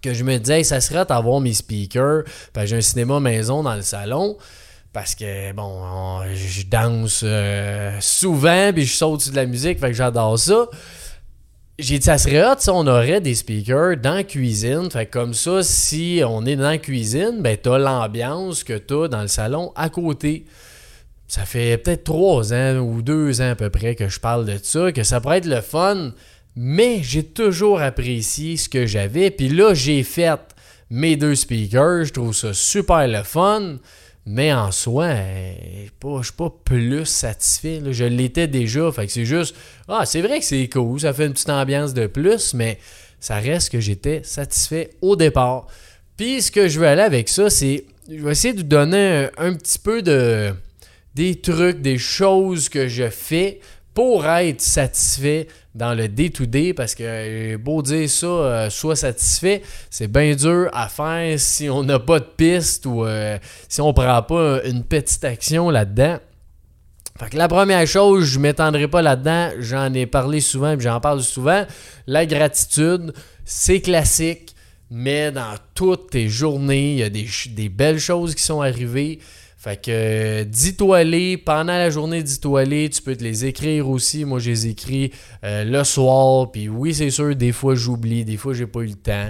que 0.00 0.14
je 0.14 0.24
me 0.24 0.38
disais, 0.38 0.64
ça 0.64 0.80
serait 0.80 1.04
d'avoir 1.04 1.40
mes 1.40 1.54
speakers. 1.54 2.24
j'ai 2.64 2.76
un 2.76 2.80
cinéma 2.80 3.20
maison 3.20 3.62
dans 3.62 3.74
le 3.74 3.82
salon. 3.82 4.36
Parce 4.92 5.14
que, 5.14 5.52
bon, 5.52 6.22
je 6.34 6.66
danse 6.66 7.20
euh, 7.22 7.96
souvent, 8.00 8.72
puis 8.72 8.84
je 8.84 8.92
saute 8.92 9.20
sur 9.20 9.30
de 9.30 9.36
la 9.36 9.46
musique, 9.46 9.78
fait 9.78 9.88
que 9.88 9.96
j'adore 9.96 10.36
ça. 10.36 10.66
J'ai 11.78 11.98
dit, 11.98 12.04
ça 12.04 12.18
serait 12.18 12.44
hot 12.44 12.56
si 12.58 12.68
on 12.70 12.86
aurait 12.86 13.20
des 13.20 13.34
speakers 13.34 13.96
dans 13.96 14.14
la 14.14 14.24
cuisine. 14.24 14.90
Fait 14.90 15.06
comme 15.06 15.32
ça, 15.32 15.62
si 15.62 16.22
on 16.26 16.44
est 16.44 16.56
dans 16.56 16.68
la 16.68 16.78
cuisine, 16.78 17.40
ben 17.40 17.56
t'as 17.56 17.78
l'ambiance 17.78 18.64
que 18.64 18.76
t'as 18.76 19.08
dans 19.08 19.22
le 19.22 19.28
salon 19.28 19.72
à 19.76 19.88
côté. 19.88 20.44
Ça 21.26 21.46
fait 21.46 21.78
peut-être 21.78 22.04
trois 22.04 22.52
ans 22.52 22.78
ou 22.78 23.00
deux 23.00 23.40
ans 23.40 23.52
à 23.52 23.54
peu 23.54 23.70
près 23.70 23.94
que 23.94 24.08
je 24.08 24.20
parle 24.20 24.44
de 24.44 24.58
ça, 24.62 24.92
que 24.92 25.04
ça 25.04 25.20
pourrait 25.20 25.38
être 25.38 25.46
le 25.46 25.60
fun 25.62 26.10
mais 26.62 27.02
j'ai 27.02 27.22
toujours 27.22 27.80
apprécié 27.80 28.58
ce 28.58 28.68
que 28.68 28.84
j'avais. 28.84 29.30
Puis 29.30 29.48
là, 29.48 29.72
j'ai 29.72 30.02
fait 30.02 30.38
mes 30.90 31.16
deux 31.16 31.34
speakers. 31.34 32.04
Je 32.04 32.12
trouve 32.12 32.34
ça 32.34 32.52
super 32.52 33.08
le 33.08 33.22
fun. 33.22 33.78
Mais 34.26 34.52
en 34.52 34.70
soi, 34.70 35.14
je 36.02 36.06
ne 36.06 36.22
suis 36.22 36.32
pas 36.34 36.54
plus 36.62 37.06
satisfait. 37.06 37.80
Je 37.90 38.04
l'étais 38.04 38.46
déjà. 38.46 38.92
Fait 38.92 39.08
c'est 39.08 39.24
juste. 39.24 39.56
Ah, 39.88 40.04
c'est 40.04 40.20
vrai 40.20 40.40
que 40.40 40.44
c'est 40.44 40.68
cool. 40.68 41.00
Ça 41.00 41.14
fait 41.14 41.24
une 41.24 41.32
petite 41.32 41.48
ambiance 41.48 41.94
de 41.94 42.06
plus, 42.06 42.52
mais 42.52 42.78
ça 43.20 43.36
reste 43.36 43.72
que 43.72 43.80
j'étais 43.80 44.20
satisfait 44.22 44.90
au 45.00 45.16
départ. 45.16 45.66
Puis 46.18 46.42
ce 46.42 46.50
que 46.50 46.68
je 46.68 46.78
veux 46.78 46.86
aller 46.86 47.00
avec 47.00 47.30
ça, 47.30 47.48
c'est. 47.48 47.86
Je 48.06 48.22
vais 48.22 48.32
essayer 48.32 48.52
de 48.52 48.60
donner 48.60 49.28
un 49.38 49.54
petit 49.54 49.78
peu 49.78 50.02
de. 50.02 50.52
des 51.14 51.36
trucs, 51.36 51.80
des 51.80 51.96
choses 51.96 52.68
que 52.68 52.86
je 52.86 53.08
fais 53.08 53.60
pour 53.94 54.26
être 54.26 54.60
satisfait 54.60 55.48
dans 55.74 55.94
le 55.94 56.08
day-to-day 56.08 56.74
parce 56.74 56.94
que 56.94 57.04
euh, 57.04 57.58
beau 57.58 57.82
dire 57.82 58.08
ça, 58.10 58.26
euh, 58.26 58.70
soit 58.70 58.96
satisfait, 58.96 59.62
c'est 59.88 60.08
bien 60.08 60.34
dur 60.34 60.68
à 60.72 60.88
faire 60.88 61.38
si 61.38 61.68
on 61.68 61.84
n'a 61.84 61.98
pas 61.98 62.18
de 62.18 62.26
piste 62.36 62.86
ou 62.86 63.04
euh, 63.04 63.38
si 63.68 63.80
on 63.80 63.92
prend 63.92 64.22
pas 64.22 64.62
une 64.64 64.84
petite 64.84 65.24
action 65.24 65.70
là-dedans. 65.70 66.18
Fait 67.18 67.30
que 67.30 67.36
la 67.36 67.48
première 67.48 67.86
chose, 67.86 68.24
je 68.24 68.38
m'étendrai 68.38 68.88
pas 68.88 69.02
là-dedans, 69.02 69.50
j'en 69.58 69.92
ai 69.92 70.06
parlé 70.06 70.40
souvent 70.40 70.72
et 70.72 70.80
j'en 70.80 71.00
parle 71.00 71.22
souvent, 71.22 71.66
la 72.06 72.24
gratitude, 72.24 73.12
c'est 73.44 73.80
classique, 73.80 74.54
mais 74.90 75.30
dans 75.30 75.54
toutes 75.74 76.10
tes 76.10 76.28
journées, 76.28 76.92
il 76.92 76.98
y 76.98 77.02
a 77.02 77.10
des 77.10 77.68
belles 77.68 78.00
choses 78.00 78.34
qui 78.34 78.42
sont 78.42 78.62
arrivées. 78.62 79.20
Fait 79.62 79.76
que 79.76 79.90
euh, 79.90 80.44
dis-toi 80.44 81.04
les, 81.04 81.36
pendant 81.36 81.74
la 81.74 81.90
journée, 81.90 82.22
dis-toi 82.22 82.64
les, 82.64 82.88
tu 82.88 83.02
peux 83.02 83.14
te 83.14 83.22
les 83.22 83.44
écrire 83.44 83.90
aussi. 83.90 84.24
Moi, 84.24 84.38
je 84.38 84.48
les 84.48 84.68
écris 84.68 85.12
euh, 85.44 85.64
le 85.64 85.84
soir, 85.84 86.50
puis 86.50 86.70
oui, 86.70 86.94
c'est 86.94 87.10
sûr, 87.10 87.36
des 87.36 87.52
fois 87.52 87.74
j'oublie, 87.74 88.24
des 88.24 88.38
fois 88.38 88.54
j'ai 88.54 88.66
pas 88.66 88.80
eu 88.80 88.86
le 88.86 88.94
temps. 88.94 89.28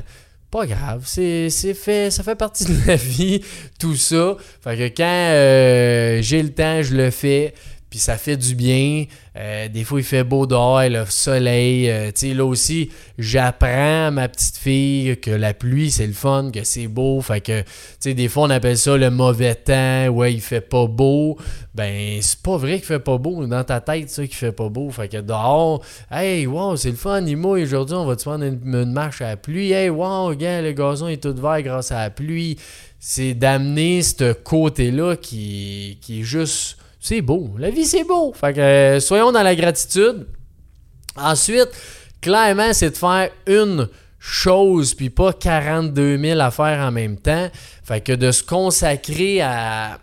Pas 0.53 0.67
grave, 0.67 1.03
c'est 1.05 1.51
fait, 1.75 2.13
ça 2.13 2.23
fait 2.23 2.37
partie 2.37 2.65
de 2.65 2.77
la 2.87 2.95
vie, 2.97 3.41
tout 3.81 3.97
ça. 3.97 4.37
Fait 4.63 4.77
que 4.77 4.97
quand 4.97 5.03
euh, 5.05 6.23
j'ai 6.23 6.45
le 6.45 6.51
temps, 6.51 6.81
je 6.81 6.95
le 6.95 7.11
fais 7.11 7.53
puis 7.91 7.99
ça 7.99 8.17
fait 8.17 8.37
du 8.37 8.55
bien. 8.55 9.05
Euh, 9.37 9.69
des 9.69 9.83
fois, 9.83 9.99
il 9.99 10.05
fait 10.05 10.23
beau 10.23 10.47
dehors, 10.47 10.81
le 10.89 11.05
soleil. 11.07 11.91
Euh, 11.91 12.07
tu 12.07 12.29
sais, 12.29 12.35
là 12.35 12.45
aussi, 12.45 12.91
j'apprends 13.19 14.07
à 14.07 14.11
ma 14.13 14.29
petite 14.29 14.57
fille 14.57 15.19
que 15.21 15.33
la 15.33 15.55
pluie, 15.55 15.91
c'est 15.91 16.07
le 16.07 16.13
fun, 16.13 16.51
que 16.55 16.63
c'est 16.63 16.87
beau. 16.87 17.21
Fait 17.21 17.41
que, 17.41 17.63
tu 17.63 17.67
sais, 17.99 18.15
des 18.15 18.29
fois, 18.29 18.45
on 18.45 18.51
appelle 18.51 18.79
ça 18.79 18.97
le 18.97 19.11
mauvais 19.11 19.57
temps. 19.57 20.07
Ouais, 20.07 20.33
il 20.33 20.41
fait 20.41 20.61
pas 20.61 20.87
beau. 20.87 21.37
Ben, 21.75 22.19
c'est 22.23 22.41
pas 22.41 22.57
vrai 22.57 22.77
qu'il 22.77 22.87
fait 22.87 23.01
pas 23.01 23.19
beau. 23.19 23.45
Dans 23.45 23.65
ta 23.65 23.81
tête, 23.81 24.09
ça, 24.09 24.23
qu'il 24.25 24.37
fait 24.37 24.53
pas 24.53 24.69
beau. 24.69 24.89
Fait 24.91 25.09
que 25.09 25.17
dehors, 25.17 25.83
hey, 26.13 26.47
wow, 26.47 26.77
c'est 26.77 26.91
le 26.91 26.97
fun, 26.97 27.27
il 27.27 27.37
mouille 27.37 27.65
aujourd'hui, 27.65 27.97
on 27.97 28.07
va 28.07 28.15
te 28.15 28.23
prendre 28.23 28.45
une, 28.45 28.93
marche 28.93 29.21
à 29.21 29.31
la 29.31 29.37
pluie. 29.37 29.73
Hey, 29.73 29.89
wow, 29.89 30.27
regarde, 30.27 30.65
le 30.65 30.73
gazon 30.73 31.09
est 31.09 31.23
tout 31.23 31.35
vert 31.35 31.61
grâce 31.63 31.91
à 31.91 32.03
la 32.03 32.11
pluie. 32.11 32.57
C'est 33.01 33.35
d'amener 33.35 34.03
ce 34.03 34.33
côté-là 34.33 35.17
qui, 35.17 35.99
qui 36.01 36.21
est 36.21 36.25
juste 36.25 36.77
c'est 37.01 37.23
beau. 37.23 37.51
La 37.59 37.71
vie, 37.71 37.87
c'est 37.87 38.05
beau. 38.05 38.33
Fait 38.33 38.53
que 38.53 38.61
euh, 38.61 39.01
soyons 39.01 39.33
dans 39.33 39.43
la 39.43 39.57
gratitude. 39.57 40.27
Ensuite, 41.17 41.71
clairement, 42.21 42.73
c'est 42.73 42.91
de 42.91 42.97
faire 42.97 43.31
une 43.47 43.89
chose, 44.19 44.93
puis 44.93 45.09
pas 45.09 45.33
42 45.33 46.19
000 46.19 46.41
à 46.41 46.51
faire 46.51 46.79
en 46.81 46.93
même 46.93 47.17
temps. 47.17 47.49
Fait 47.83 48.03
que 48.03 48.13
de 48.13 48.31
se 48.31 48.43
consacrer 48.43 49.41
à 49.41 49.99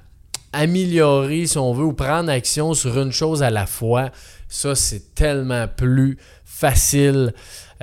améliorer, 0.51 1.45
si 1.45 1.57
on 1.59 1.71
veut, 1.73 1.85
ou 1.85 1.93
prendre 1.93 2.31
action 2.31 2.73
sur 2.73 2.99
une 2.99 3.11
chose 3.11 3.43
à 3.43 3.51
la 3.51 3.67
fois, 3.67 4.09
ça, 4.49 4.73
c'est 4.73 5.13
tellement 5.13 5.67
plus 5.67 6.17
facile. 6.43 7.33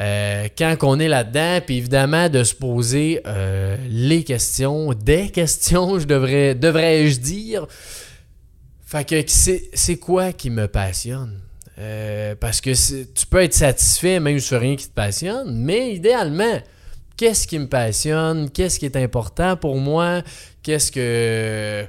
Euh, 0.00 0.48
quand 0.58 0.76
on 0.82 0.98
est 0.98 1.06
là-dedans, 1.06 1.60
puis 1.64 1.76
évidemment 1.76 2.28
de 2.28 2.42
se 2.42 2.54
poser 2.54 3.20
euh, 3.26 3.76
les 3.88 4.24
questions, 4.24 4.92
des 4.92 5.28
questions, 5.28 5.98
je 6.00 6.06
devrais, 6.06 6.56
devrais-je 6.56 7.20
dire, 7.20 7.66
fait 9.02 9.24
que 9.24 9.30
c'est 9.74 9.96
quoi 9.96 10.32
qui 10.32 10.50
me 10.50 10.68
passionne? 10.68 11.40
Euh, 11.78 12.36
parce 12.38 12.60
que 12.60 12.70
tu 12.70 13.26
peux 13.26 13.42
être 13.42 13.54
satisfait 13.54 14.20
même 14.20 14.38
sur 14.38 14.60
rien 14.60 14.76
qui 14.76 14.86
te 14.86 14.94
passionne, 14.94 15.56
mais 15.56 15.94
idéalement, 15.94 16.60
qu'est-ce 17.16 17.48
qui 17.48 17.58
me 17.58 17.66
passionne? 17.66 18.48
Qu'est-ce 18.50 18.78
qui 18.78 18.86
est 18.86 18.96
important 18.96 19.56
pour 19.56 19.76
moi? 19.76 20.22
Qu'est-ce 20.62 20.92
que. 20.92 21.84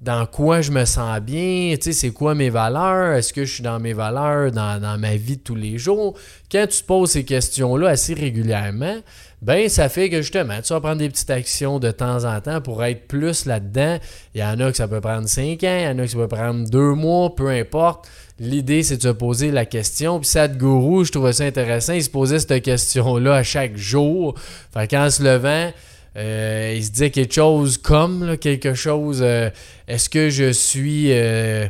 Dans 0.00 0.26
quoi 0.26 0.60
je 0.60 0.70
me 0.70 0.84
sens 0.84 1.18
bien? 1.18 1.74
Tu 1.74 1.86
sais, 1.86 1.92
c'est 1.92 2.10
quoi 2.10 2.36
mes 2.36 2.50
valeurs? 2.50 3.14
Est-ce 3.14 3.32
que 3.32 3.44
je 3.44 3.54
suis 3.54 3.64
dans 3.64 3.80
mes 3.80 3.94
valeurs 3.94 4.52
dans, 4.52 4.80
dans 4.80 4.96
ma 4.96 5.16
vie 5.16 5.38
de 5.38 5.42
tous 5.42 5.56
les 5.56 5.76
jours? 5.76 6.16
Quand 6.52 6.68
tu 6.68 6.82
te 6.82 6.86
poses 6.86 7.10
ces 7.10 7.24
questions-là 7.24 7.88
assez 7.88 8.14
régulièrement, 8.14 8.98
ben 9.40 9.68
ça 9.68 9.88
fait 9.88 10.10
que 10.10 10.20
justement, 10.20 10.60
tu 10.62 10.72
vas 10.72 10.80
prendre 10.80 10.96
des 10.96 11.08
petites 11.08 11.30
actions 11.30 11.78
de 11.78 11.90
temps 11.92 12.24
en 12.24 12.40
temps 12.40 12.60
pour 12.60 12.82
être 12.84 13.06
plus 13.06 13.46
là-dedans. 13.46 13.98
Il 14.34 14.40
y 14.40 14.44
en 14.44 14.58
a 14.58 14.70
que 14.70 14.76
ça 14.76 14.88
peut 14.88 15.00
prendre 15.00 15.28
5 15.28 15.62
ans, 15.64 15.78
il 15.78 15.84
y 15.84 15.88
en 15.88 15.98
a 15.98 16.02
que 16.02 16.08
ça 16.08 16.18
peut 16.18 16.28
prendre 16.28 16.68
2 16.68 16.94
mois, 16.94 17.34
peu 17.34 17.48
importe. 17.48 18.08
L'idée, 18.40 18.82
c'est 18.82 18.96
de 18.96 19.02
se 19.02 19.08
poser 19.08 19.50
la 19.50 19.64
question. 19.64 20.18
Puis 20.18 20.28
Sadhguru, 20.28 21.04
je 21.04 21.12
trouvais 21.12 21.32
ça 21.32 21.44
intéressant, 21.44 21.92
il 21.92 22.02
se 22.02 22.10
posait 22.10 22.40
cette 22.40 22.62
question-là 22.62 23.34
à 23.34 23.42
chaque 23.42 23.76
jour. 23.76 24.34
Fait 24.72 24.88
qu'en 24.88 25.08
se 25.08 25.22
levant, 25.22 25.72
euh, 26.16 26.74
il 26.76 26.84
se 26.84 26.90
disait 26.90 27.10
quelque 27.10 27.34
chose 27.34 27.78
comme, 27.78 28.36
quelque 28.38 28.74
chose, 28.74 29.20
euh, 29.22 29.50
est-ce 29.86 30.08
que 30.08 30.30
je 30.30 30.50
suis... 30.50 31.12
Euh, 31.12 31.68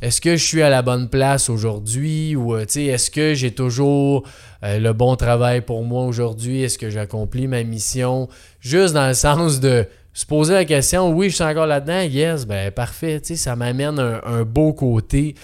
est-ce 0.00 0.20
que 0.20 0.36
je 0.36 0.44
suis 0.44 0.62
à 0.62 0.70
la 0.70 0.82
bonne 0.82 1.08
place 1.08 1.48
aujourd'hui 1.48 2.36
ou 2.36 2.56
est-ce 2.56 3.10
que 3.10 3.34
j'ai 3.34 3.50
toujours 3.50 4.22
euh, 4.62 4.78
le 4.78 4.92
bon 4.92 5.16
travail 5.16 5.60
pour 5.60 5.82
moi 5.84 6.04
aujourd'hui? 6.04 6.62
Est-ce 6.62 6.78
que 6.78 6.90
j'accomplis 6.90 7.48
ma 7.48 7.62
mission? 7.64 8.28
Juste 8.60 8.94
dans 8.94 9.08
le 9.08 9.14
sens 9.14 9.58
de 9.58 9.86
se 10.12 10.26
poser 10.26 10.54
la 10.54 10.64
question, 10.64 11.10
oui, 11.10 11.30
je 11.30 11.36
suis 11.36 11.44
encore 11.44 11.66
là-dedans, 11.66 12.00
yes, 12.00 12.46
ben 12.46 12.70
parfait, 12.70 13.20
ça 13.22 13.56
m'amène 13.56 13.98
un, 13.98 14.42
beau 14.42 14.72
côté 14.72 15.34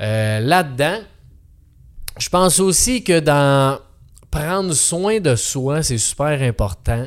euh, 0.00 0.40
là-dedans. 0.40 0.98
Je 2.18 2.28
pense 2.28 2.60
aussi 2.60 3.02
que 3.04 3.20
dans 3.20 3.78
prendre 4.30 4.72
soin 4.72 5.20
de 5.20 5.34
soi, 5.34 5.82
c'est 5.82 5.98
super 5.98 6.42
important. 6.42 7.06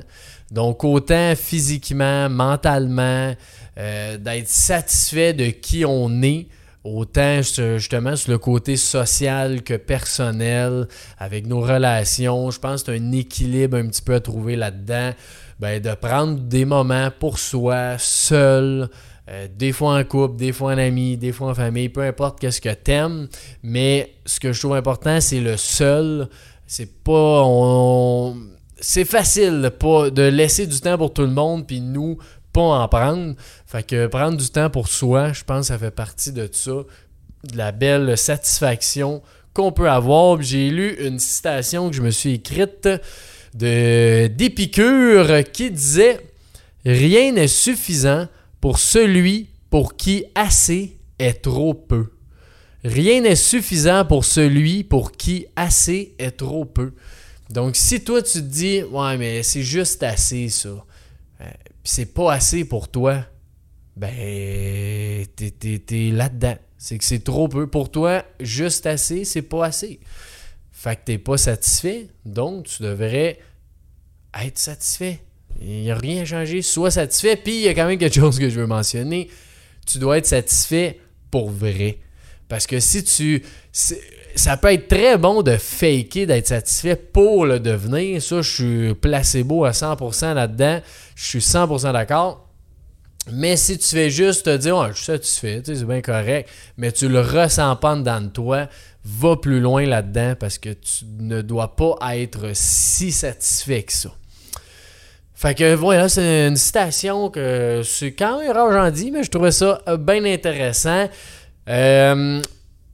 Donc, 0.52 0.84
autant 0.84 1.34
physiquement, 1.36 2.30
mentalement, 2.30 3.34
euh, 3.78 4.18
d'être 4.18 4.48
satisfait 4.48 5.34
de 5.34 5.48
qui 5.48 5.86
on 5.86 6.22
est, 6.22 6.48
autant 6.84 7.42
justement 7.42 8.16
sur 8.16 8.32
le 8.32 8.38
côté 8.38 8.76
social 8.76 9.64
que 9.64 9.76
personnel, 9.76 10.88
avec 11.18 11.48
nos 11.48 11.62
relations. 11.62 12.52
Je 12.52 12.60
pense 12.60 12.84
que 12.84 12.92
c'est 12.94 13.00
un 13.00 13.12
équilibre 13.12 13.78
un 13.78 13.88
petit 13.88 14.02
peu 14.02 14.16
à 14.16 14.20
trouver 14.20 14.56
là-dedans. 14.56 15.12
Ben, 15.60 15.82
de 15.82 15.94
prendre 15.94 16.40
des 16.40 16.66
moments 16.66 17.10
pour 17.18 17.40
soi, 17.40 17.98
seul, 17.98 18.90
euh, 19.30 19.48
des 19.56 19.72
fois 19.72 19.98
en 19.98 20.04
couple, 20.04 20.36
des 20.36 20.52
fois 20.52 20.74
en 20.74 20.78
ami, 20.78 21.16
des 21.16 21.32
fois 21.32 21.52
en 21.52 21.54
famille, 21.54 21.88
peu 21.88 22.02
importe 22.02 22.40
qu'est-ce 22.40 22.60
que 22.60 22.74
t'aimes. 22.74 23.28
Mais 23.62 24.16
ce 24.26 24.40
que 24.40 24.52
je 24.52 24.60
trouve 24.60 24.74
important, 24.74 25.22
c'est 25.22 25.40
le 25.40 25.56
seul. 25.56 26.28
C'est 26.68 27.04
pas. 27.04 27.46
c'est 28.80 29.06
facile 29.06 29.62
de, 29.62 30.10
de 30.10 30.24
laisser 30.24 30.68
du 30.68 30.80
temps 30.82 30.98
pour 30.98 31.14
tout 31.14 31.22
le 31.22 31.30
monde, 31.30 31.66
puis 31.66 31.80
nous, 31.80 32.18
pas 32.54 32.62
en 32.62 32.88
prendre. 32.88 33.36
Fait 33.66 33.84
que 33.86 34.08
prendre 34.08 34.38
du 34.38 34.50
temps 34.50 34.70
pour 34.70 34.88
soi, 34.88 35.34
je 35.34 35.44
pense 35.44 35.62
que 35.62 35.66
ça 35.68 35.78
fait 35.78 35.92
partie 35.92 36.32
de 36.32 36.48
ça, 36.52 36.72
de 37.44 37.58
la 37.58 37.72
belle 37.72 38.18
satisfaction 38.18 39.22
qu'on 39.54 39.72
peut 39.72 39.90
avoir. 39.90 40.42
J'ai 40.42 40.70
lu 40.70 40.96
une 41.06 41.20
citation 41.20 41.90
que 41.90 41.96
je 41.96 42.02
me 42.02 42.12
suis 42.12 42.36
écrite 42.36 42.88
de 43.54 44.28
d'Épicure 44.28 45.44
qui 45.52 45.72
disait 45.72 46.20
Rien 46.86 47.32
n'est 47.32 47.48
suffisant 47.48 48.28
pour 48.62 48.80
celui 48.80 49.50
pour 49.70 49.96
qui 49.96 50.26
assez 50.36 50.98
est 51.20 51.42
trop 51.42 51.74
peu. 51.74 52.12
Rien 52.84 53.22
n'est 53.22 53.36
suffisant 53.36 54.06
pour 54.06 54.26
celui 54.26 54.84
pour 54.84 55.14
qui 55.14 55.48
assez 55.56 56.16
est 56.20 56.32
trop 56.32 56.66
peu. 56.66 56.94
Donc, 57.50 57.76
si 57.76 58.04
toi 58.04 58.22
tu 58.22 58.40
te 58.40 58.46
dis, 58.46 58.84
ouais, 58.84 59.18
mais 59.18 59.44
c'est 59.44 59.62
juste 59.62 60.04
assez 60.04 60.50
ça, 60.50 60.70
euh, 60.70 61.46
puis 61.84 61.92
c'est 61.92 62.14
pas 62.14 62.34
assez 62.34 62.64
pour 62.64 62.90
toi, 62.90 63.26
ben, 63.98 65.26
t'es, 65.36 66.10
là-dedans. 66.12 66.56
C'est 66.78 66.98
que 66.98 67.04
c'est 67.04 67.24
trop 67.24 67.48
peu. 67.48 67.68
Pour 67.68 67.92
toi, 67.92 68.24
juste 68.40 68.86
assez, 68.86 69.26
c'est 69.26 69.42
pas 69.42 69.66
assez. 69.66 70.00
Fait 70.72 70.96
que 70.96 71.02
t'es 71.06 71.18
pas 71.18 71.38
satisfait, 71.38 72.08
donc 72.26 72.68
tu 72.68 72.84
devrais 72.84 73.40
être 74.42 74.58
satisfait. 74.58 75.20
Il 75.62 75.82
n'y 75.82 75.92
a 75.92 75.96
rien 75.96 76.22
à 76.24 76.26
changer. 76.26 76.62
Sois 76.62 76.92
satisfait. 76.92 77.36
Puis 77.36 77.56
il 77.56 77.62
y 77.62 77.68
a 77.68 77.74
quand 77.74 77.88
même 77.88 78.00
quelque 78.00 78.16
chose 78.16 78.40
que 78.40 78.50
je 78.50 78.60
veux 78.60 78.68
mentionner. 78.68 79.30
Tu 79.86 80.00
dois 80.00 80.18
être 80.18 80.26
satisfait 80.26 81.00
pour 81.32 81.50
vrai. 81.50 82.00
Parce 82.48 82.66
que 82.66 82.80
si 82.80 83.04
tu. 83.04 83.44
Ça 84.36 84.58
peut 84.58 84.74
être 84.74 84.88
très 84.88 85.18
bon 85.18 85.44
de 85.44 85.58
faker 85.58 86.26
d'être 86.26 86.48
satisfait 86.48 86.96
pour 86.96 87.46
le 87.46 87.60
devenir. 87.60 88.22
Ça, 88.22 88.42
je 88.42 88.52
suis 88.52 88.94
placebo 88.96 89.66
à 89.66 89.72
100% 89.72 90.34
là-dedans. 90.34 90.82
Je 91.16 91.24
suis 91.24 91.40
100% 91.40 91.94
d'accord. 91.94 92.44
Mais 93.32 93.56
si 93.56 93.78
tu 93.78 93.88
fais 93.88 94.10
juste 94.10 94.46
te 94.46 94.58
dire, 94.58 94.90
je 94.90 94.98
suis 94.98 95.06
satisfait, 95.06 95.62
c'est 95.64 95.86
bien 95.86 96.02
correct, 96.02 96.50
mais 96.76 96.92
tu 96.92 97.08
le 97.08 97.22
ressens 97.22 97.76
pas 97.78 97.96
dedans 97.96 98.20
de 98.20 98.28
toi, 98.28 98.68
va 99.06 99.38
plus 99.38 99.62
loin 99.62 99.86
là-dedans 99.86 100.36
parce 100.38 100.58
que 100.58 100.70
tu 100.70 101.06
ne 101.20 101.42
dois 101.42 101.76
pas 101.76 101.96
être 102.18 102.52
si 102.54 103.14
satisfait 103.14 103.84
que 103.84 103.94
ça. 103.94 104.10
Fait 105.36 105.56
que 105.56 105.74
voilà, 105.74 106.10
c'est 106.10 106.48
une 106.48 106.58
citation 106.58 107.30
que 107.30 107.82
c'est 107.84 108.14
quand 108.14 108.40
même 108.40 108.52
rare, 108.52 108.72
j'en 108.72 108.92
dis, 108.92 109.12
mais 109.12 109.24
je 109.24 109.30
trouvais 109.30 109.52
ça 109.52 109.82
euh, 109.88 109.98
bien 109.98 110.24
intéressant. 110.26 111.10
Euh, 111.70 112.42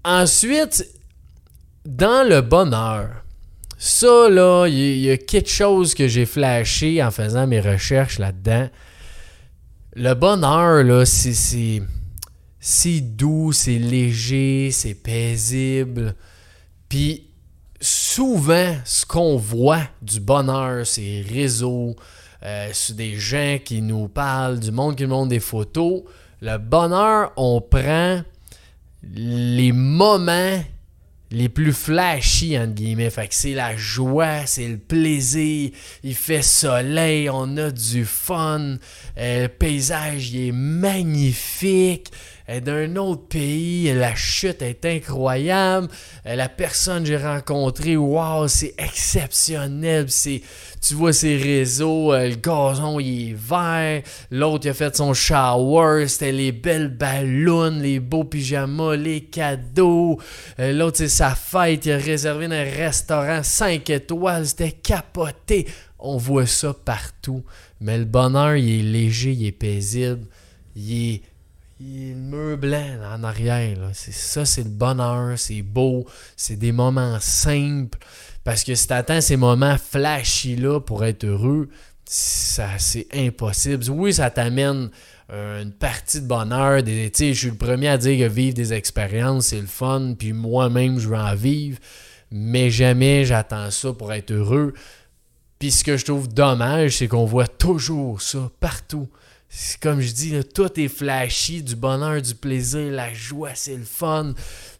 ensuite, 0.03 0.87
dans 1.85 2.27
le 2.27 2.41
bonheur, 2.41 3.23
ça 3.77 4.29
là, 4.29 4.67
il 4.67 4.99
y, 4.99 5.09
a 5.09 5.17
quelque 5.17 5.49
chose 5.49 5.93
que 5.93 6.07
j'ai 6.07 6.25
flashé 6.25 7.01
en 7.01 7.11
faisant 7.11 7.47
mes 7.47 7.61
recherches 7.61 8.19
là-dedans 8.19 8.67
le 9.95 10.13
bonheur, 10.13 10.83
là, 10.83 11.05
c'est, 11.05 11.81
c'est 12.59 13.01
doux, 13.01 13.51
c'est 13.51 13.79
léger, 13.79 14.69
c'est 14.71 14.93
paisible. 14.93 16.15
Puis 16.87 17.27
souvent, 17.81 18.75
ce 18.85 19.05
qu'on 19.05 19.37
voit 19.37 19.83
du 20.01 20.19
bonheur, 20.19 20.85
ces 20.85 21.21
réseaux, 21.21 21.95
euh, 22.43 22.71
des 22.91 23.15
gens 23.15 23.57
qui 23.63 23.81
nous 23.81 24.07
parlent, 24.07 24.59
du 24.59 24.71
monde 24.71 24.95
qui 24.95 25.03
nous 25.03 25.09
montre 25.09 25.29
des 25.29 25.39
photos, 25.39 26.03
le 26.41 26.57
bonheur, 26.57 27.33
on 27.35 27.59
prend 27.59 28.21
les 29.03 29.71
moments 29.71 30.63
les 31.31 31.49
plus 31.49 31.73
flashy, 31.73 32.57
entre 32.57 32.73
guillemets. 32.73 33.09
Fait 33.09 33.27
c'est 33.31 33.53
la 33.53 33.75
joie, 33.75 34.45
c'est 34.45 34.67
le 34.67 34.77
plaisir. 34.77 35.71
Il 36.03 36.15
fait 36.15 36.41
soleil, 36.41 37.29
on 37.29 37.57
a 37.57 37.71
du 37.71 38.05
fun. 38.05 38.77
Euh, 39.17 39.43
le 39.43 39.47
paysage, 39.47 40.35
est 40.35 40.51
magnifique 40.51 42.11
d'un 42.57 42.95
autre 42.95 43.27
pays. 43.27 43.93
La 43.93 44.15
chute 44.15 44.61
est 44.61 44.83
incroyable. 44.83 45.87
Euh, 46.25 46.35
la 46.35 46.49
personne 46.49 47.03
que 47.03 47.09
j'ai 47.09 47.17
rencontrée, 47.17 47.95
wow, 47.95 48.47
c'est 48.47 48.73
exceptionnel. 48.77 50.05
C'est, 50.09 50.41
tu 50.81 50.95
vois 50.95 51.13
ses 51.13 51.37
réseaux, 51.37 52.11
euh, 52.11 52.29
le 52.29 52.35
gazon 52.35 52.99
il 52.99 53.31
est 53.31 53.33
vert. 53.33 54.01
L'autre 54.31 54.65
il 54.65 54.69
a 54.69 54.73
fait 54.73 54.95
son 54.95 55.13
shower. 55.13 56.07
C'était 56.07 56.31
les 56.31 56.51
belles 56.51 56.89
ballons, 56.89 57.79
les 57.79 57.99
beaux 57.99 58.23
pyjamas, 58.23 58.95
les 58.95 59.21
cadeaux. 59.21 60.19
Euh, 60.59 60.73
l'autre 60.73 60.97
c'est 60.97 61.07
sa 61.07 61.35
fête. 61.35 61.85
Il 61.85 61.91
a 61.91 61.97
réservé 61.97 62.45
un 62.45 62.63
restaurant 62.63 63.43
5 63.43 63.87
étoiles. 63.89 64.47
C'était 64.47 64.71
capoté. 64.71 65.67
On 65.99 66.17
voit 66.17 66.47
ça 66.47 66.73
partout. 66.73 67.43
Mais 67.81 67.97
le 67.97 68.05
bonheur, 68.05 68.55
il 68.55 68.79
est 68.79 68.83
léger, 68.83 69.31
il 69.31 69.45
est 69.45 69.51
paisible. 69.51 70.25
Il 70.75 71.13
est 71.13 71.21
il 71.79 72.15
blanc 72.57 72.97
en 73.13 73.23
arrière. 73.23 73.77
C'est 73.93 74.13
ça, 74.13 74.45
c'est 74.45 74.63
le 74.63 74.69
bonheur, 74.69 75.37
c'est 75.37 75.61
beau, 75.61 76.05
c'est 76.35 76.57
des 76.57 76.71
moments 76.71 77.19
simples. 77.19 77.97
Parce 78.43 78.63
que 78.63 78.75
si 78.75 78.87
t'attends 78.87 79.21
ces 79.21 79.37
moments 79.37 79.77
flashy-là 79.77 80.81
pour 80.81 81.05
être 81.05 81.23
heureux, 81.23 81.69
ça 82.05 82.67
c'est 82.77 83.07
impossible. 83.13 83.89
Oui, 83.91 84.13
ça 84.13 84.29
t'amène 84.29 84.89
euh, 85.31 85.61
une 85.61 85.71
partie 85.71 86.21
de 86.21 86.27
bonheur. 86.27 86.81
Je 86.85 87.33
suis 87.33 87.49
le 87.49 87.55
premier 87.55 87.87
à 87.87 87.97
dire 87.97 88.27
que 88.27 88.31
vivre 88.31 88.55
des 88.55 88.73
expériences, 88.73 89.47
c'est 89.47 89.61
le 89.61 89.67
fun, 89.67 90.15
puis 90.17 90.33
moi-même, 90.33 90.99
je 90.99 91.07
veux 91.07 91.17
en 91.17 91.35
vivre. 91.35 91.77
Mais 92.31 92.69
jamais 92.69 93.25
j'attends 93.25 93.71
ça 93.71 93.93
pour 93.93 94.11
être 94.13 94.31
heureux. 94.31 94.73
Puis 95.59 95.71
ce 95.71 95.83
que 95.83 95.97
je 95.97 96.05
trouve 96.05 96.27
dommage, 96.27 96.97
c'est 96.97 97.07
qu'on 97.07 97.25
voit 97.25 97.47
toujours 97.47 98.21
ça 98.21 98.49
partout 98.59 99.09
comme 99.81 99.99
je 99.99 100.13
dis, 100.13 100.39
tout 100.53 100.79
est 100.79 100.87
flashy, 100.87 101.63
du 101.63 101.75
bonheur, 101.75 102.21
du 102.21 102.35
plaisir, 102.35 102.91
la 102.91 103.11
joie, 103.13 103.55
c'est 103.55 103.75
le 103.75 103.83
fun. 103.83 104.33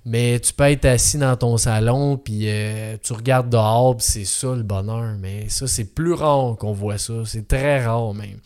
Mais 0.06 0.40
tu 0.40 0.54
peux 0.54 0.66
être 0.66 0.86
assis 0.86 1.18
dans 1.18 1.36
ton 1.36 1.58
salon, 1.58 2.18
puis 2.18 2.44
euh, 2.46 2.96
tu 3.02 3.14
regardes 3.14 3.50
dehors, 3.50 3.96
c'est 4.00 4.26
ça 4.26 4.54
le 4.54 4.64
bonheur. 4.64 5.16
Mais 5.18 5.50
ça, 5.50 5.68
c'est 5.68 5.86
plus 5.86 6.14
rare 6.14 6.56
qu'on 6.58 6.74
voit 6.74 7.00
ça. 7.00 7.26
C'est 7.26 7.48
très 7.48 7.84
rare 7.84 8.14
même. 8.14 8.40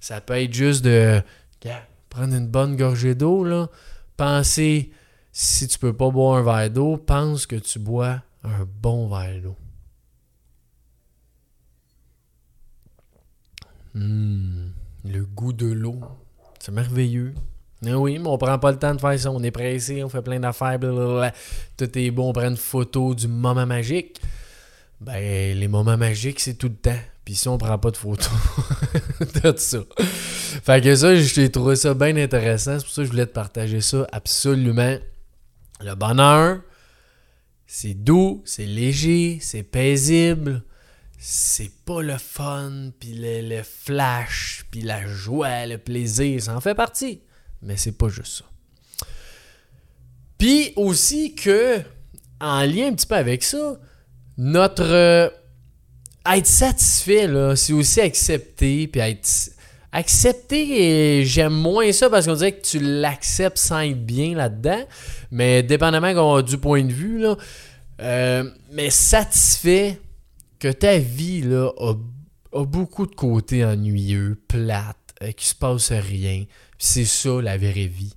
Ça 0.00 0.20
peut 0.20 0.34
être 0.34 0.52
juste 0.52 0.84
de 0.84 1.22
prendre 2.10 2.34
une 2.34 2.48
bonne 2.48 2.76
gorgée 2.76 3.14
d'eau, 3.14 3.44
là. 3.44 3.68
Penser, 4.16 4.90
si 5.32 5.66
tu 5.66 5.78
peux 5.78 5.94
pas 5.94 6.10
boire 6.10 6.36
un 6.36 6.42
verre 6.42 6.70
d'eau, 6.70 6.96
pense 6.98 7.46
que 7.46 7.56
tu 7.56 7.78
bois 7.78 8.22
un 8.44 8.66
bon 8.82 9.08
verre 9.08 9.40
d'eau. 9.42 9.56
Hum 13.94 14.72
le 15.04 15.24
goût 15.24 15.52
de 15.52 15.66
l'eau. 15.66 16.00
C'est 16.58 16.72
merveilleux. 16.72 17.34
Ah 17.86 17.98
oui, 17.98 18.18
mais 18.18 18.28
on 18.28 18.36
prend 18.36 18.58
pas 18.58 18.72
le 18.72 18.78
temps 18.78 18.94
de 18.94 19.00
faire 19.00 19.18
ça. 19.18 19.30
On 19.30 19.42
est 19.42 19.50
pressé, 19.50 20.04
on 20.04 20.08
fait 20.08 20.22
plein 20.22 20.38
d'affaires, 20.40 20.78
tout 21.76 21.98
est 21.98 22.10
bon, 22.10 22.28
on 22.28 22.32
prend 22.32 22.48
une 22.48 22.56
photo 22.56 23.14
du 23.14 23.26
moment 23.26 23.66
magique. 23.66 24.20
Ben, 25.00 25.58
les 25.58 25.68
moments 25.68 25.96
magiques, 25.96 26.40
c'est 26.40 26.54
tout 26.54 26.68
le 26.68 26.74
temps. 26.74 26.98
Puis 27.24 27.34
si 27.34 27.48
on 27.48 27.56
prend 27.56 27.78
pas 27.78 27.90
de 27.90 27.96
photo 27.96 28.28
tout 29.18 29.54
ça. 29.56 29.78
Fait 29.96 30.82
que 30.82 30.94
ça, 30.94 31.14
j'ai 31.14 31.50
trouvé 31.50 31.76
ça 31.76 31.94
bien 31.94 32.16
intéressant. 32.16 32.78
C'est 32.78 32.84
pour 32.84 32.94
ça 32.94 33.02
que 33.02 33.06
je 33.06 33.10
voulais 33.10 33.26
te 33.26 33.32
partager 33.32 33.80
ça 33.80 34.06
absolument. 34.12 34.96
Le 35.80 35.94
bonheur, 35.94 36.60
c'est 37.66 37.94
doux, 37.94 38.42
c'est 38.44 38.66
léger, 38.66 39.38
c'est 39.40 39.62
paisible 39.62 40.62
c'est 41.22 41.70
pas 41.84 42.00
le 42.00 42.16
fun, 42.16 42.92
puis 42.98 43.12
le, 43.14 43.62
flash, 43.62 44.64
puis 44.70 44.80
la 44.80 45.06
joie, 45.06 45.66
le 45.66 45.76
plaisir, 45.76 46.40
ça 46.40 46.56
en 46.56 46.62
fait 46.62 46.74
partie. 46.74 47.20
Mais 47.60 47.76
c'est 47.76 47.92
pas 47.92 48.08
juste 48.08 48.38
ça. 48.38 48.44
Puis 50.38 50.72
aussi 50.76 51.34
que, 51.34 51.78
en 52.40 52.62
lien 52.62 52.88
un 52.88 52.94
petit 52.94 53.06
peu 53.06 53.16
avec 53.16 53.42
ça, 53.42 53.78
notre 54.38 54.90
euh, 54.90 55.28
être 56.24 56.46
satisfait, 56.46 57.26
là, 57.26 57.54
c'est 57.54 57.74
aussi 57.74 58.00
accepter, 58.00 58.88
puis 58.88 59.02
être 59.02 59.28
accepter, 59.92 61.22
j'aime 61.26 61.52
moins 61.52 61.92
ça 61.92 62.08
parce 62.08 62.26
qu'on 62.26 62.34
dirait 62.34 62.52
que 62.52 62.62
tu 62.62 62.78
l'acceptes 62.78 63.58
sans 63.58 63.80
être 63.80 64.06
bien 64.06 64.34
là-dedans. 64.34 64.84
Mais 65.30 65.62
dépendamment 65.62 66.40
du 66.40 66.56
point 66.56 66.82
de 66.82 66.92
vue, 66.92 67.26
euh, 68.00 68.50
mais 68.72 68.88
satisfait, 68.88 70.00
que 70.60 70.68
ta 70.68 70.98
vie 70.98 71.40
là, 71.40 71.72
a, 71.78 72.64
beaucoup 72.64 73.06
de 73.06 73.14
côtés 73.14 73.64
ennuyeux, 73.64 74.40
plates, 74.46 74.96
euh, 75.22 75.32
qu'il 75.32 75.48
se 75.48 75.54
passe 75.54 75.90
rien. 75.90 76.44
C'est 76.78 77.04
ça 77.04 77.40
la 77.42 77.56
vraie 77.56 77.86
vie. 77.86 78.14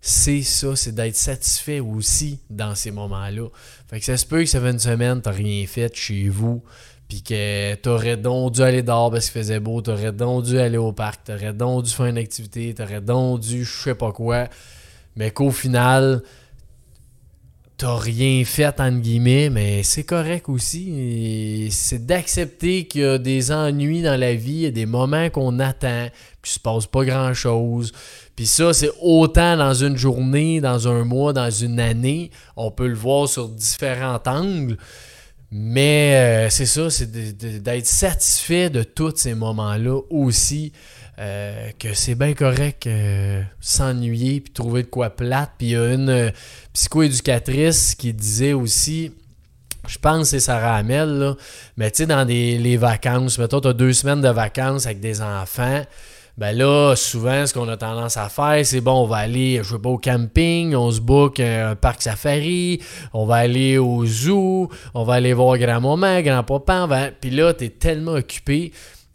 C'est 0.00 0.42
ça, 0.42 0.76
c'est 0.76 0.94
d'être 0.94 1.16
satisfait 1.16 1.80
aussi 1.80 2.40
dans 2.50 2.74
ces 2.74 2.90
moments-là. 2.90 3.48
Fait 3.88 4.00
que 4.00 4.04
ça 4.04 4.18
se 4.18 4.26
peut 4.26 4.40
que 4.40 4.46
ça 4.46 4.60
fait 4.60 4.70
une 4.70 4.78
semaine, 4.78 5.22
t'as 5.22 5.30
rien 5.30 5.66
fait 5.66 5.94
chez 5.96 6.28
vous, 6.28 6.62
puis 7.08 7.22
que 7.22 7.74
t'aurais 7.76 8.18
donc 8.18 8.52
dû 8.52 8.62
aller 8.62 8.82
dehors 8.82 9.10
parce 9.10 9.30
qu'il 9.30 9.40
faisait 9.40 9.60
beau, 9.60 9.80
t'aurais 9.80 10.12
donc 10.12 10.44
dû 10.44 10.58
aller 10.58 10.76
au 10.76 10.92
parc, 10.92 11.24
t'aurais 11.24 11.54
donc 11.54 11.84
dû 11.84 11.90
faire 11.90 12.06
une 12.06 12.18
activité, 12.18 12.74
t'aurais 12.74 13.00
donc 13.00 13.40
dû 13.40 13.64
je 13.64 13.82
sais 13.82 13.94
pas 13.94 14.12
quoi, 14.12 14.48
mais 15.16 15.30
qu'au 15.30 15.50
final, 15.50 16.22
t'as 17.76 17.96
rien 17.96 18.44
fait, 18.44 18.80
entre 18.80 19.00
guillemets, 19.00 19.50
mais 19.50 19.82
c'est 19.82 20.04
correct 20.04 20.48
aussi. 20.48 21.68
C'est 21.70 22.06
d'accepter 22.06 22.86
qu'il 22.86 23.00
y 23.00 23.04
a 23.04 23.18
des 23.18 23.50
ennuis 23.50 24.02
dans 24.02 24.18
la 24.18 24.34
vie, 24.34 24.52
il 24.52 24.60
y 24.60 24.66
a 24.66 24.70
des 24.70 24.86
moments 24.86 25.28
qu'on 25.30 25.58
attend, 25.58 26.08
puis 26.40 26.52
il 26.52 26.54
se 26.54 26.60
passe 26.60 26.86
pas 26.86 27.04
grand-chose. 27.04 27.92
Puis 28.36 28.46
ça, 28.46 28.72
c'est 28.72 28.90
autant 29.00 29.56
dans 29.56 29.74
une 29.74 29.96
journée, 29.96 30.60
dans 30.60 30.88
un 30.88 31.04
mois, 31.04 31.32
dans 31.32 31.50
une 31.50 31.80
année. 31.80 32.30
On 32.56 32.70
peut 32.70 32.88
le 32.88 32.94
voir 32.94 33.28
sur 33.28 33.48
différents 33.48 34.20
angles. 34.26 34.76
Mais 35.56 36.16
euh, 36.16 36.50
c'est 36.50 36.66
ça, 36.66 36.90
c'est 36.90 37.08
d'être 37.62 37.86
satisfait 37.86 38.70
de 38.70 38.82
tous 38.82 39.16
ces 39.16 39.34
moments-là 39.34 40.00
aussi. 40.10 40.72
Euh, 41.20 41.70
que 41.78 41.94
c'est 41.94 42.16
bien 42.16 42.34
correct 42.34 42.88
euh, 42.88 43.40
s'ennuyer 43.60 44.40
puis 44.40 44.52
trouver 44.52 44.82
de 44.82 44.88
quoi 44.88 45.10
plate. 45.10 45.52
Puis 45.58 45.68
il 45.68 45.70
y 45.70 45.76
a 45.76 45.92
une 45.92 46.08
euh, 46.08 46.30
psychoéducatrice 46.72 47.94
qui 47.94 48.12
disait 48.12 48.52
aussi, 48.52 49.12
je 49.86 49.96
pense 49.98 50.22
que 50.22 50.24
c'est 50.24 50.40
Sarah 50.40 50.74
Hamel, 50.74 51.08
là, 51.08 51.36
mais 51.76 51.92
tu 51.92 51.98
sais, 51.98 52.06
dans 52.06 52.26
les 52.26 52.76
vacances, 52.76 53.38
mettons, 53.38 53.60
tu 53.60 53.68
as 53.68 53.72
deux 53.72 53.92
semaines 53.92 54.22
de 54.22 54.28
vacances 54.28 54.86
avec 54.86 54.98
des 54.98 55.20
enfants. 55.22 55.84
Ben 56.36 56.56
là, 56.56 56.96
souvent, 56.96 57.46
ce 57.46 57.54
qu'on 57.54 57.68
a 57.68 57.76
tendance 57.76 58.16
à 58.16 58.28
faire, 58.28 58.66
c'est 58.66 58.80
bon, 58.80 59.04
on 59.04 59.06
va 59.06 59.18
aller, 59.18 59.60
je 59.62 59.74
sais 59.74 59.78
pas, 59.78 59.88
au 59.88 59.98
camping, 59.98 60.74
on 60.74 60.90
se 60.90 61.00
book 61.00 61.38
un 61.38 61.76
parc 61.76 62.02
safari, 62.02 62.80
on 63.12 63.24
va 63.24 63.36
aller 63.36 63.78
au 63.78 64.04
zoo, 64.04 64.68
on 64.94 65.04
va 65.04 65.14
aller 65.14 65.32
voir 65.32 65.58
grand-maman, 65.58 66.22
grand-papa, 66.22 67.10
puis 67.20 67.30
là, 67.30 67.54
tu 67.54 67.66
es 67.66 67.68
tellement 67.68 68.14
occupé. 68.14 68.72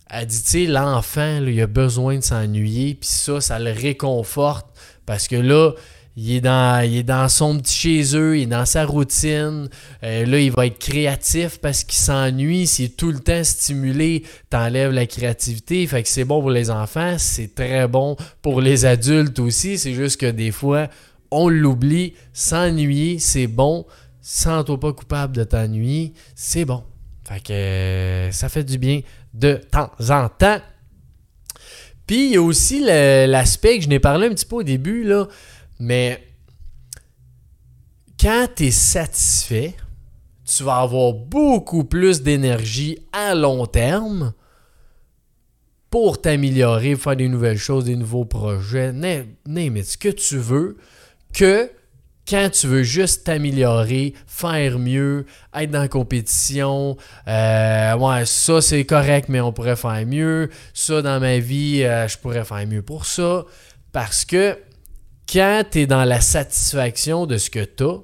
Elle 0.10 0.28
dit, 0.28 0.44
tu 0.44 0.66
l'enfant, 0.68 1.42
il 1.46 1.62
a 1.62 1.68
besoin 1.68 2.16
de 2.16 2.24
s'ennuyer, 2.24 2.96
puis 2.96 3.10
ça, 3.10 3.42
ça 3.42 3.60
le 3.60 3.72
réconforte 3.72 4.68
parce 5.06 5.28
que 5.28 5.36
là, 5.36 5.72
il 6.22 6.36
est 6.36 6.42
dans, 6.42 6.86
il 6.86 6.98
est 6.98 7.04
dans 7.04 7.30
son 7.30 7.58
petit 7.58 7.74
chez 7.74 8.18
eux, 8.18 8.38
il 8.38 8.44
est 8.44 8.48
dans 8.48 8.66
sa 8.66 8.86
routine. 8.86 9.70
Euh, 10.04 10.26
là, 10.26 10.40
il 10.40 10.52
va 10.52 10.66
être 10.66 10.78
créatif 10.78 11.60
parce 11.62 11.86
qu'il 11.86 11.98
s'ennuie. 11.98 12.68
S'il 12.68 12.86
est 12.86 12.98
tout 12.98 13.12
le 13.12 13.20
temps 13.20 13.44
stimulé, 13.46 14.24
t'enlèves 14.50 14.92
la 14.92 15.06
créativité. 15.06 15.88
Fait 15.88 16.04
que 16.04 16.10
c'est 16.10 16.26
bon 16.26 16.42
pour 16.42 16.52
les 16.52 16.72
enfants, 16.72 17.16
c'est 17.18 17.56
très 17.56 17.88
bon 17.88 18.18
pour 18.42 18.60
les 18.60 18.84
adultes 18.84 19.40
aussi. 19.40 19.78
C'est 19.78 19.94
juste 19.94 20.20
que 20.20 20.30
des 20.30 20.52
fois, 20.52 20.90
on 21.32 21.48
l'oublie. 21.48 22.16
S'ennuyer, 22.34 23.20
c'est 23.20 23.48
bon. 23.48 23.86
Sens-toi 24.20 24.78
pas 24.78 24.92
coupable 24.92 25.38
de 25.38 25.46
t'ennuyer, 25.46 26.12
c'est 26.36 26.66
bon. 26.66 26.84
Fait 27.24 27.40
que 27.42 27.54
euh, 27.54 28.32
ça 28.32 28.50
fait 28.50 28.66
du 28.66 28.78
bien 28.78 29.02
de 29.34 29.54
temps 29.72 29.92
en 30.10 30.28
temps. 30.28 30.60
Puis 32.06 32.26
il 32.26 32.32
y 32.34 32.38
a 32.38 32.42
aussi 32.42 32.82
l'aspect 32.82 33.78
que 33.78 33.86
je 33.86 33.90
n'ai 33.90 34.00
parlé 34.00 34.28
un 34.28 34.32
petit 34.32 34.46
peu 34.46 34.58
au 34.58 34.64
début, 34.64 35.04
là, 35.06 35.28
mais 35.80 36.24
quand 38.20 38.48
tu 38.56 38.66
es 38.66 38.72
satisfait, 38.72 39.76
tu 40.46 40.64
vas 40.64 40.78
avoir 40.78 41.14
beaucoup 41.14 41.84
plus 41.84 42.22
d'énergie 42.22 42.98
à 43.14 43.34
long 43.36 43.66
terme 43.66 44.34
pour 45.90 46.22
t'améliorer, 46.22 46.96
faire 46.96 47.16
des 47.16 47.30
nouvelles 47.30 47.58
choses, 47.58 47.86
des 47.86 47.96
nouveaux 47.96 48.26
projets, 48.26 48.92
mais 48.94 49.84
ce 49.84 49.98
que 49.98 50.10
tu 50.10 50.38
veux, 50.38 50.78
que 51.34 51.72
quand 52.28 52.50
tu 52.52 52.68
veux 52.68 52.84
juste 52.84 53.24
t'améliorer, 53.26 54.14
faire 54.28 54.78
mieux, 54.78 55.26
être 55.56 55.72
dans 55.72 55.82
la 55.82 55.88
compétition, 55.88 56.96
euh, 57.28 57.98
ouais, 57.98 58.26
ça 58.26 58.62
c'est 58.62 58.86
correct, 58.86 59.30
mais 59.30 59.42
on 59.42 59.52
pourrait 59.52 59.76
faire 59.76 60.06
mieux, 60.06 60.50
ça 60.74 61.02
dans 61.02 61.20
ma 61.20 61.40
vie, 61.40 61.84
euh, 61.84 62.08
je 62.08 62.18
pourrais 62.20 62.46
faire 62.46 62.68
mieux 62.68 62.84
pour 62.84 63.06
ça, 63.06 63.46
parce 63.92 64.26
que 64.26 64.58
quand 65.32 65.64
tu 65.72 65.82
es 65.82 65.88
dans 65.88 66.06
la 66.06 66.22
satisfaction 66.22 67.26
de 67.26 67.38
ce 67.38 67.50
que 67.50 67.64
tu 67.64 67.84
as, 67.84 68.00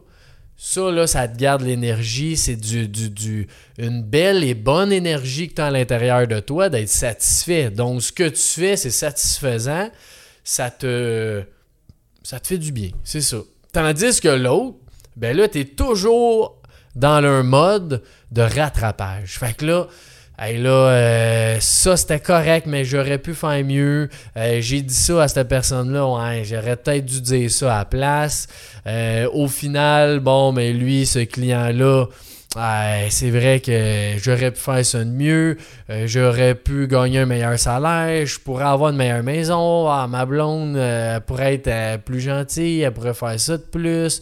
ça, 0.58 0.90
là, 0.90 1.06
ça 1.06 1.28
te 1.28 1.38
garde 1.38 1.62
l'énergie. 1.62 2.38
C'est 2.38 2.56
du, 2.56 2.88
du, 2.88 3.48
une 3.78 4.02
belle 4.02 4.44
et 4.44 4.54
bonne 4.54 4.92
énergie 4.92 5.50
que 5.50 5.56
tu 5.56 5.62
as 5.62 5.68
à 5.68 5.72
l'intérieur 5.72 6.28
de 6.28 6.40
toi 6.40 6.70
d'être 6.70 6.90
satisfait. 6.90 7.70
Donc, 7.70 8.02
ce 8.02 8.12
que 8.12 8.30
tu 8.30 8.42
fais, 8.42 8.78
c'est 8.78 8.90
satisfaisant. 8.90 9.90
Ça 10.44 10.70
te, 10.70 11.44
ça 12.24 12.40
te 12.40 12.48
fait 12.48 12.58
du 12.58 12.72
bien. 12.72 12.90
C'est 13.04 13.22
ça. 13.22 13.38
Tandis 13.74 14.22
que 14.22 14.30
l'autre, 14.30 14.78
ben 15.16 15.36
là, 15.36 15.48
tu 15.48 15.60
es 15.60 15.66
toujours 15.66 16.62
dans 16.96 17.24
un 17.24 17.44
mode 17.44 18.04
de 18.32 18.42
rattrapage. 18.42 19.38
Fait 19.38 19.56
que 19.56 19.66
là, 19.66 19.88
Hey 20.38 20.58
là, 20.58 20.70
euh, 20.70 21.58
ça 21.62 21.96
c'était 21.96 22.20
correct, 22.20 22.68
mais 22.68 22.84
j'aurais 22.84 23.20
pu 23.20 23.34
faire 23.34 23.64
mieux. 23.64 24.10
Euh, 24.36 24.58
j'ai 24.60 24.82
dit 24.82 24.94
ça 24.94 25.24
à 25.24 25.28
cette 25.30 25.48
personne-là, 25.48 26.06
ouais, 26.06 26.44
j'aurais 26.44 26.76
peut-être 26.76 27.06
dû 27.06 27.22
dire 27.22 27.50
ça 27.50 27.74
à 27.74 27.78
la 27.80 27.86
place. 27.86 28.48
Euh, 28.86 29.30
au 29.32 29.48
final, 29.48 30.20
bon, 30.20 30.52
mais 30.52 30.74
lui, 30.74 31.06
ce 31.06 31.20
client-là, 31.20 32.08
c'est 33.10 33.30
vrai 33.30 33.62
que 33.62 34.22
j'aurais 34.22 34.52
pu 34.52 34.60
faire 34.60 34.86
ça 34.86 35.06
de 35.06 35.10
mieux, 35.10 35.58
j'aurais 36.06 36.56
pu 36.56 36.88
gagner 36.88 37.20
un 37.20 37.26
meilleur 37.26 37.58
salaire, 37.58 38.26
je 38.26 38.38
pourrais 38.38 38.66
avoir 38.66 38.92
une 38.92 38.98
meilleure 38.98 39.24
maison, 39.24 39.88
ah, 39.88 40.06
ma 40.10 40.26
blonde 40.26 40.78
pourrait 41.28 41.56
être 41.56 42.04
plus 42.04 42.20
gentille, 42.20 42.82
elle 42.82 42.92
pourrait 42.94 43.14
faire 43.14 43.40
ça 43.40 43.58
de 43.58 43.64
plus. 43.64 44.22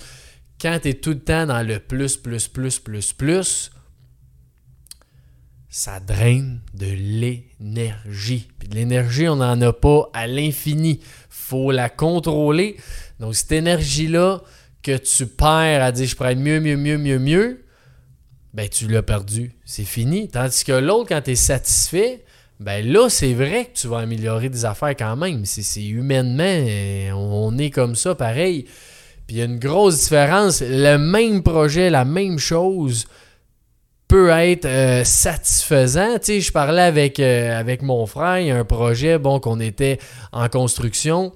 Quand 0.61 0.77
tu 0.81 0.89
es 0.89 0.93
tout 0.93 1.11
le 1.11 1.19
temps 1.19 1.45
dans 1.47 1.61
le 1.65 1.79
plus, 1.79 2.17
plus, 2.17 2.47
plus, 2.47 2.79
plus, 2.79 3.13
plus, 3.13 3.71
ça 5.73 5.99
draine 5.99 6.59
de 6.75 6.85
l'énergie. 6.85 8.47
Puis 8.59 8.67
de 8.67 8.75
l'énergie, 8.75 9.27
on 9.27 9.37
n'en 9.37 9.59
a 9.59 9.73
pas 9.73 10.07
à 10.13 10.27
l'infini. 10.27 10.99
faut 11.29 11.71
la 11.71 11.89
contrôler. 11.89 12.77
Donc, 13.19 13.33
cette 13.33 13.53
énergie-là 13.53 14.43
que 14.83 14.95
tu 14.95 15.25
perds 15.25 15.81
à 15.81 15.91
dire 15.91 16.05
je 16.05 16.15
pourrais 16.15 16.33
être 16.33 16.37
mieux, 16.37 16.59
mieux, 16.59 16.77
mieux, 16.77 16.99
mieux, 16.99 17.17
mieux, 17.17 17.65
ben 18.53 18.69
tu 18.69 18.87
l'as 18.87 19.01
perdu. 19.01 19.55
C'est 19.65 19.83
fini. 19.83 20.27
Tandis 20.27 20.63
que 20.63 20.73
l'autre, 20.73 21.09
quand 21.09 21.21
tu 21.21 21.31
es 21.31 21.35
satisfait, 21.35 22.23
ben 22.59 22.85
là, 22.85 23.09
c'est 23.09 23.33
vrai 23.33 23.65
que 23.65 23.79
tu 23.79 23.87
vas 23.87 23.97
améliorer 23.97 24.49
des 24.49 24.65
affaires 24.65 24.95
quand 24.95 25.15
même. 25.15 25.43
C'est 25.43 25.83
humainement, 25.83 27.17
on 27.17 27.57
est 27.57 27.71
comme 27.71 27.95
ça, 27.95 28.13
pareil. 28.13 28.65
Puis 29.25 29.37
il 29.37 29.39
y 29.39 29.41
a 29.41 29.45
une 29.45 29.57
grosse 29.57 30.03
différence. 30.03 30.61
Le 30.61 30.97
même 30.97 31.41
projet, 31.41 31.89
la 31.89 32.05
même 32.05 32.37
chose, 32.37 33.07
peut 34.13 34.29
être 34.29 34.65
euh, 34.65 35.03
satisfaisant. 35.03 36.17
Je 36.23 36.51
parlais 36.51 36.83
avec, 36.83 37.19
euh, 37.19 37.59
avec 37.59 37.81
mon 37.81 38.05
frère, 38.05 38.37
il 38.37 38.45
y 38.45 38.51
a 38.51 38.57
un 38.59 38.63
projet, 38.63 39.17
bon, 39.17 39.39
qu'on 39.39 39.59
était 39.59 39.97
en 40.31 40.47
construction, 40.49 41.33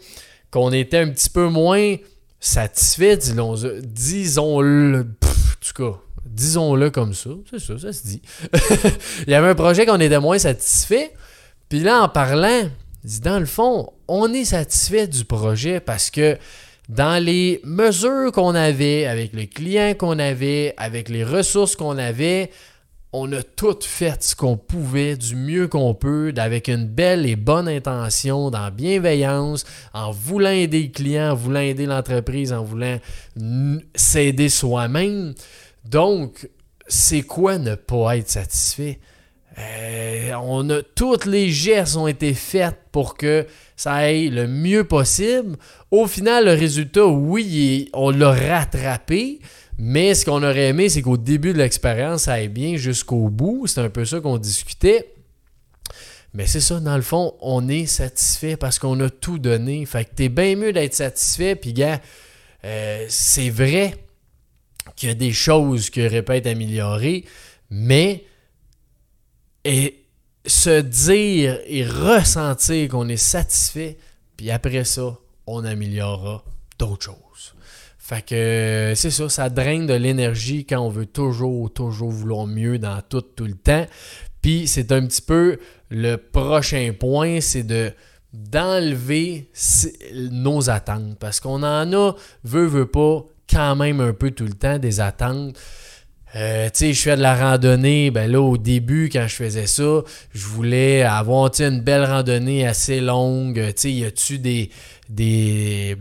qu'on 0.51 0.71
était 0.71 0.99
un 0.99 1.09
petit 1.09 1.31
peu 1.31 1.47
moins 1.47 1.95
satisfait, 2.39 3.17
disons-le, 3.17 5.07
en 5.23 5.65
tout 5.65 5.73
cas, 5.75 5.97
disons-le 6.23 6.91
comme 6.91 7.15
ça, 7.15 7.31
c'est 7.49 7.57
ça, 7.59 7.79
ça 7.79 7.91
se 7.91 8.03
dit. 8.03 8.21
il 9.25 9.31
y 9.31 9.33
avait 9.33 9.49
un 9.49 9.55
projet 9.55 9.87
qu'on 9.87 9.99
était 9.99 10.19
moins 10.19 10.37
satisfait, 10.37 11.13
puis 11.69 11.79
là, 11.79 12.03
en 12.03 12.09
parlant, 12.09 12.69
dans 13.23 13.39
le 13.39 13.47
fond, 13.47 13.91
on 14.07 14.31
est 14.31 14.45
satisfait 14.45 15.07
du 15.07 15.25
projet 15.25 15.79
parce 15.79 16.11
que 16.11 16.37
dans 16.89 17.23
les 17.23 17.59
mesures 17.63 18.31
qu'on 18.31 18.55
avait, 18.55 19.05
avec 19.05 19.33
le 19.33 19.45
client 19.45 19.93
qu'on 19.97 20.19
avait, 20.19 20.73
avec 20.77 21.09
les 21.09 21.23
ressources 21.23 21.75
qu'on 21.75 21.97
avait, 21.97 22.49
on 23.13 23.31
a 23.31 23.41
tout 23.41 23.79
fait 23.81 24.21
ce 24.21 24.35
qu'on 24.35 24.57
pouvait 24.57 25.15
du 25.15 25.35
mieux 25.35 25.67
qu'on 25.67 25.93
peut, 25.93 26.33
avec 26.37 26.67
une 26.67 26.85
belle 26.85 27.25
et 27.25 27.35
bonne 27.35 27.67
intention, 27.67 28.51
dans 28.51 28.69
bienveillance, 28.69 29.65
en 29.93 30.11
voulant 30.11 30.51
aider 30.51 30.83
le 30.83 30.89
client, 30.89 31.31
en 31.31 31.35
voulant 31.35 31.61
aider 31.61 31.85
l'entreprise, 31.85 32.53
en 32.53 32.63
voulant 32.63 32.99
s'aider 33.95 34.49
soi-même. 34.49 35.33
Donc, 35.85 36.49
c'est 36.87 37.23
quoi 37.23 37.57
ne 37.57 37.75
pas 37.75 38.17
être 38.17 38.29
satisfait? 38.29 38.99
Euh, 39.59 40.33
on 40.43 40.69
a, 40.69 40.81
toutes 40.83 41.25
les 41.25 41.49
gestes 41.49 41.95
ont 41.97 42.07
été 42.07 42.33
faits 42.33 42.75
pour 42.91 43.17
que 43.17 43.47
ça 43.75 43.93
aille 43.93 44.29
le 44.29 44.47
mieux 44.47 44.83
possible. 44.83 45.57
Au 45.89 46.05
final, 46.05 46.45
le 46.45 46.51
résultat, 46.51 47.05
oui, 47.07 47.89
on 47.93 48.11
l'a 48.11 48.31
rattrapé, 48.31 49.39
mais 49.79 50.13
ce 50.13 50.25
qu'on 50.25 50.43
aurait 50.43 50.69
aimé, 50.69 50.89
c'est 50.89 51.01
qu'au 51.01 51.17
début 51.17 51.53
de 51.53 51.57
l'expérience, 51.57 52.23
ça 52.23 52.33
aille 52.33 52.49
bien 52.49 52.77
jusqu'au 52.77 53.29
bout. 53.29 53.65
C'est 53.67 53.81
un 53.81 53.89
peu 53.89 54.05
ça 54.05 54.19
qu'on 54.19 54.37
discutait. 54.37 55.13
Mais 56.33 56.45
c'est 56.45 56.59
ça, 56.59 56.79
dans 56.79 56.95
le 56.95 57.01
fond, 57.01 57.33
on 57.41 57.67
est 57.67 57.87
satisfait 57.87 58.57
parce 58.57 58.77
qu'on 58.77 58.99
a 58.99 59.09
tout 59.09 59.39
donné. 59.39 59.85
Fait 59.85 60.05
que 60.05 60.13
t'es 60.13 60.29
bien 60.29 60.55
mieux 60.55 60.73
d'être 60.73 60.93
satisfait. 60.93 61.55
Puis, 61.55 61.73
gars, 61.73 61.99
euh, 62.63 63.05
c'est 63.09 63.49
vrai 63.49 63.95
qu'il 64.95 65.09
y 65.09 65.11
a 65.11 65.15
des 65.15 65.31
choses 65.31 65.89
qui 65.89 66.05
auraient 66.05 66.21
pu 66.21 66.33
être 66.33 66.47
améliorées, 66.47 67.25
mais 67.69 68.23
et 69.67 70.05
se 70.45 70.79
dire 70.79 71.59
et 71.67 71.85
ressentir 71.85 72.87
qu'on 72.87 73.09
est 73.09 73.17
satisfait, 73.17 73.97
puis 74.37 74.49
après 74.49 74.85
ça, 74.85 75.17
on 75.45 75.65
améliorera 75.65 76.45
d'autres 76.79 77.03
choses. 77.03 77.53
Fait 77.97 78.25
que 78.25 78.93
c'est 78.95 79.11
ça, 79.11 79.27
ça 79.27 79.49
draine 79.49 79.85
de 79.85 79.93
l'énergie 79.93 80.65
quand 80.65 80.79
on 80.79 80.89
veut 80.89 81.05
toujours, 81.05 81.73
toujours 81.73 82.09
vouloir 82.09 82.47
mieux 82.47 82.79
dans 82.79 83.01
tout, 83.01 83.19
tout 83.19 83.43
le 83.43 83.55
temps. 83.55 83.85
Puis 84.41 84.67
c'est 84.67 84.93
un 84.93 85.05
petit 85.05 85.21
peu 85.21 85.57
le 85.89 86.15
prochain 86.15 86.93
point, 86.97 87.41
c'est 87.41 87.63
de 87.63 87.91
d'enlever 88.31 89.49
nos 90.13 90.69
attentes. 90.69 91.17
Parce 91.19 91.41
qu'on 91.41 91.63
en 91.63 91.91
a, 91.91 92.15
veut, 92.45 92.67
veut 92.67 92.85
pas, 92.85 93.25
quand 93.49 93.75
même 93.75 93.99
un 93.99 94.13
peu 94.13 94.31
tout 94.31 94.45
le 94.45 94.53
temps 94.53 94.79
des 94.79 95.01
attentes. 95.01 95.57
Euh, 96.35 96.65
tu 96.65 96.71
sais, 96.73 96.93
je 96.93 97.01
fais 97.01 97.15
de 97.15 97.21
la 97.21 97.35
randonnée. 97.35 98.11
Ben 98.11 98.29
là, 98.29 98.41
au 98.41 98.57
début, 98.57 99.09
quand 99.11 99.25
je 99.27 99.35
faisais 99.35 99.67
ça, 99.67 100.01
je 100.33 100.45
voulais 100.45 101.03
avoir 101.03 101.51
une 101.59 101.81
belle 101.81 102.03
randonnée 102.03 102.67
assez 102.67 102.99
longue. 102.99 103.55
Tu 103.67 103.73
sais, 103.75 103.91
y 103.91 104.05
a-tu 104.05 104.39
des. 104.39 104.69
des 105.09 105.97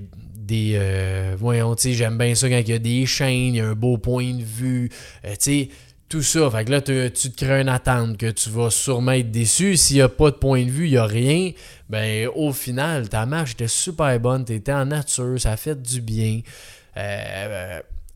des 0.46 0.74
euh, 0.76 1.34
voyons, 1.36 1.74
tu 1.74 1.82
sais, 1.82 1.92
j'aime 1.92 2.16
bien 2.16 2.36
ça 2.36 2.48
quand 2.48 2.58
il 2.58 2.68
y 2.68 2.72
a 2.72 2.78
des 2.78 3.04
chaînes, 3.04 3.54
il 3.54 3.56
y 3.56 3.60
a 3.60 3.66
un 3.66 3.74
beau 3.74 3.98
point 3.98 4.32
de 4.32 4.44
vue, 4.44 4.90
euh, 5.24 5.30
tu 5.30 5.36
sais, 5.40 5.68
tout 6.08 6.22
ça. 6.22 6.48
Fait 6.48 6.64
que 6.64 6.70
là, 6.70 6.80
tu 6.80 7.10
te 7.10 7.44
crées 7.44 7.62
une 7.62 7.68
attente 7.68 8.16
que 8.16 8.30
tu 8.30 8.50
vas 8.50 8.70
sûrement 8.70 9.10
être 9.10 9.32
déçu. 9.32 9.76
S'il 9.76 9.96
n'y 9.96 10.02
a 10.02 10.08
pas 10.08 10.30
de 10.30 10.36
point 10.36 10.64
de 10.64 10.70
vue, 10.70 10.86
il 10.86 10.92
n'y 10.92 10.96
a 10.98 11.04
rien. 11.04 11.50
Ben, 11.90 12.28
au 12.36 12.52
final, 12.52 13.08
ta 13.08 13.26
marche 13.26 13.54
était 13.54 13.66
super 13.66 14.20
bonne. 14.20 14.44
Tu 14.44 14.54
étais 14.54 14.72
en 14.72 14.86
nature, 14.86 15.40
ça 15.40 15.56
fait 15.56 15.82
du 15.82 16.00
bien. 16.00 16.42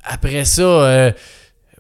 après 0.05 0.45
ça, 0.45 1.13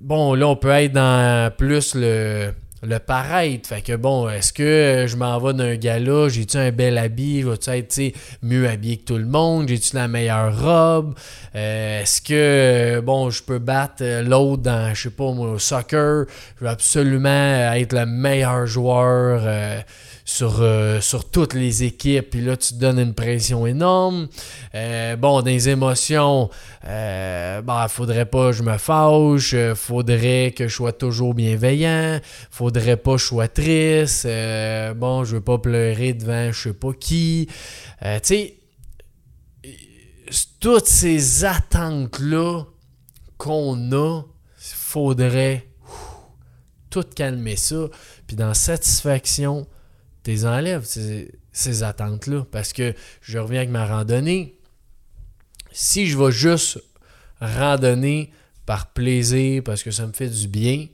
bon, 0.02 0.34
là, 0.34 0.48
on 0.48 0.56
peut 0.56 0.70
être 0.70 0.92
dans 0.92 1.50
plus 1.56 1.94
le, 1.94 2.52
le 2.82 2.98
paraître. 2.98 3.68
Fait 3.68 3.82
que 3.82 3.96
bon, 3.96 4.28
est-ce 4.28 4.52
que 4.52 5.06
je 5.06 5.16
m'en 5.16 5.38
vais 5.38 5.52
d'un 5.52 5.76
gala, 5.76 6.28
j'ai-tu 6.28 6.56
un 6.56 6.70
bel 6.70 6.98
habit, 6.98 7.42
vais-tu 7.42 7.70
être 7.70 8.12
mieux 8.42 8.68
habillé 8.68 8.98
que 8.98 9.04
tout 9.04 9.18
le 9.18 9.26
monde, 9.26 9.68
j'ai-tu 9.68 9.96
la 9.96 10.08
meilleure 10.08 10.58
robe, 10.62 11.14
euh, 11.54 12.02
est-ce 12.02 12.22
que 12.22 13.00
bon, 13.00 13.30
je 13.30 13.42
peux 13.42 13.58
battre 13.58 14.02
l'autre 14.22 14.62
dans, 14.62 14.94
je 14.94 15.02
sais 15.02 15.10
pas 15.10 15.32
moi, 15.32 15.50
au 15.50 15.58
soccer, 15.58 16.26
je 16.58 16.64
veux 16.64 16.70
absolument 16.70 17.74
être 17.74 17.92
le 17.92 18.06
meilleur 18.06 18.66
joueur. 18.66 19.42
Euh, 19.44 19.80
sur, 20.30 20.58
euh, 20.60 21.00
sur 21.00 21.28
toutes 21.28 21.54
les 21.54 21.82
équipes, 21.82 22.30
puis 22.30 22.40
là, 22.40 22.56
tu 22.56 22.74
donnes 22.74 23.00
une 23.00 23.14
pression 23.14 23.66
énorme. 23.66 24.28
Euh, 24.76 25.16
bon, 25.16 25.42
des 25.42 25.68
émotions, 25.68 26.50
euh, 26.86 27.60
bah, 27.62 27.88
faudrait 27.88 28.26
pas 28.26 28.50
que 28.50 28.56
je 28.56 28.62
me 28.62 28.78
fâche, 28.78 29.54
euh, 29.54 29.74
faudrait 29.74 30.54
que 30.56 30.68
je 30.68 30.74
sois 30.74 30.92
toujours 30.92 31.34
bienveillant, 31.34 32.20
faudrait 32.48 32.96
pas 32.96 33.14
que 33.14 33.18
je 33.18 33.24
sois 33.24 33.48
triste, 33.48 34.28
bon, 34.96 35.24
je 35.24 35.34
veux 35.34 35.40
pas 35.40 35.58
pleurer 35.58 36.14
devant 36.14 36.52
je 36.52 36.68
sais 36.68 36.74
pas 36.74 36.92
qui. 36.92 37.48
tu 38.00 38.08
sais, 38.22 38.54
toutes 40.60 40.86
ces 40.86 41.44
attentes-là 41.44 42.62
qu'on 43.36 43.92
a, 43.92 44.22
faudrait 44.56 45.66
tout 46.88 47.04
calmer 47.16 47.56
ça. 47.56 47.88
Puis 48.28 48.36
dans 48.36 48.54
satisfaction, 48.54 49.66
tu 50.24 50.44
enlèves, 50.44 50.84
ces, 50.84 51.82
attentes-là. 51.82 52.46
Parce 52.50 52.72
que 52.72 52.94
je 53.20 53.38
reviens 53.38 53.60
avec 53.60 53.70
ma 53.70 53.86
randonnée. 53.86 54.58
Si 55.72 56.06
je 56.06 56.18
vais 56.18 56.32
juste 56.32 56.82
randonner 57.40 58.32
par 58.66 58.92
plaisir, 58.92 59.62
parce 59.64 59.82
que 59.82 59.90
ça 59.90 60.06
me 60.06 60.12
fait 60.12 60.28
du 60.28 60.48
bien, 60.48 60.86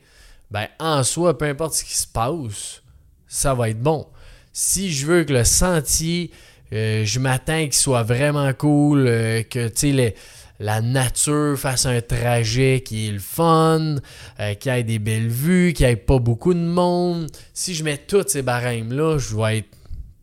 ben 0.51 0.69
en 0.79 1.03
soi, 1.03 1.37
peu 1.37 1.47
importe 1.47 1.75
ce 1.75 1.85
qui 1.85 1.95
se 1.95 2.07
passe, 2.07 2.83
ça 3.27 3.55
va 3.55 3.71
être 3.71 3.81
bon. 3.81 4.07
Si 4.53 4.93
je 4.93 5.07
veux 5.07 5.25
que 5.25 5.33
le 5.33 5.45
sentier, 5.45 6.31
euh, 6.73 7.05
je 7.05 7.19
m'attends 7.19 7.65
qu'il 7.65 7.75
soit 7.75 8.03
vraiment 8.03 8.53
cool, 8.55 9.07
euh, 9.07 9.43
que 9.43 9.69
tu 9.69 9.93
sais, 9.97 10.15
la 10.59 10.81
nature 10.81 11.59
fasse 11.59 11.87
un 11.87 12.01
trajet 12.01 12.83
qui 12.85 13.09
est 13.09 13.13
le 13.13 13.19
fun, 13.19 13.97
euh, 14.41 14.55
qui 14.55 14.69
ait 14.69 14.85
des 14.85 14.99
belles 14.99 15.29
vues, 15.29 15.73
qui 15.73 15.85
ait 15.85 15.97
pas 15.97 16.19
beaucoup 16.19 16.55
de 16.55 16.59
monde. 16.59 17.31
Si 17.53 17.75
je 17.75 17.85
mets 17.85 17.99
tous 17.99 18.29
ces 18.29 18.43
barèmes-là, 18.43 19.19
je 19.19 19.37
vais 19.37 19.59
être 19.59 19.77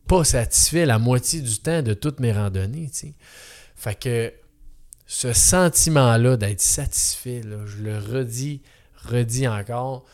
pas 0.07 0.23
satisfait 0.23 0.85
la 0.85 0.99
moitié 0.99 1.41
du 1.41 1.57
temps 1.59 1.81
de 1.81 1.93
toutes 1.93 2.19
mes 2.19 2.31
randonnées. 2.31 2.89
Fait 3.75 3.99
que 3.99 4.33
ce 5.05 5.33
sentiment-là 5.33 6.37
d'être 6.37 6.61
satisfait, 6.61 7.41
je 7.65 7.83
le 7.83 7.97
redis, 7.97 8.61
redis 9.03 9.47
encore, 9.47 10.05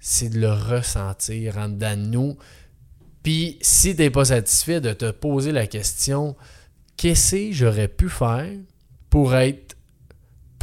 c'est 0.00 0.28
de 0.28 0.38
le 0.38 0.52
ressentir 0.52 1.58
en 1.58 1.68
dedans 1.68 1.96
de 1.96 2.02
nous. 2.02 2.38
Puis 3.22 3.58
si 3.62 3.96
t'es 3.96 4.10
pas 4.10 4.26
satisfait, 4.26 4.80
de 4.80 4.92
te 4.92 5.10
poser 5.10 5.50
la 5.50 5.66
question 5.66 6.36
qu'est-ce 6.96 7.36
que 7.36 7.52
j'aurais 7.52 7.88
pu 7.88 8.08
faire 8.08 8.52
pour 9.08 9.34
être 9.34 9.63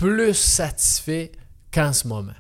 plus 0.02 0.34
satisfait 0.34 1.32
qu'en 1.72 1.94
ce 1.94 2.08
moment. 2.08 2.34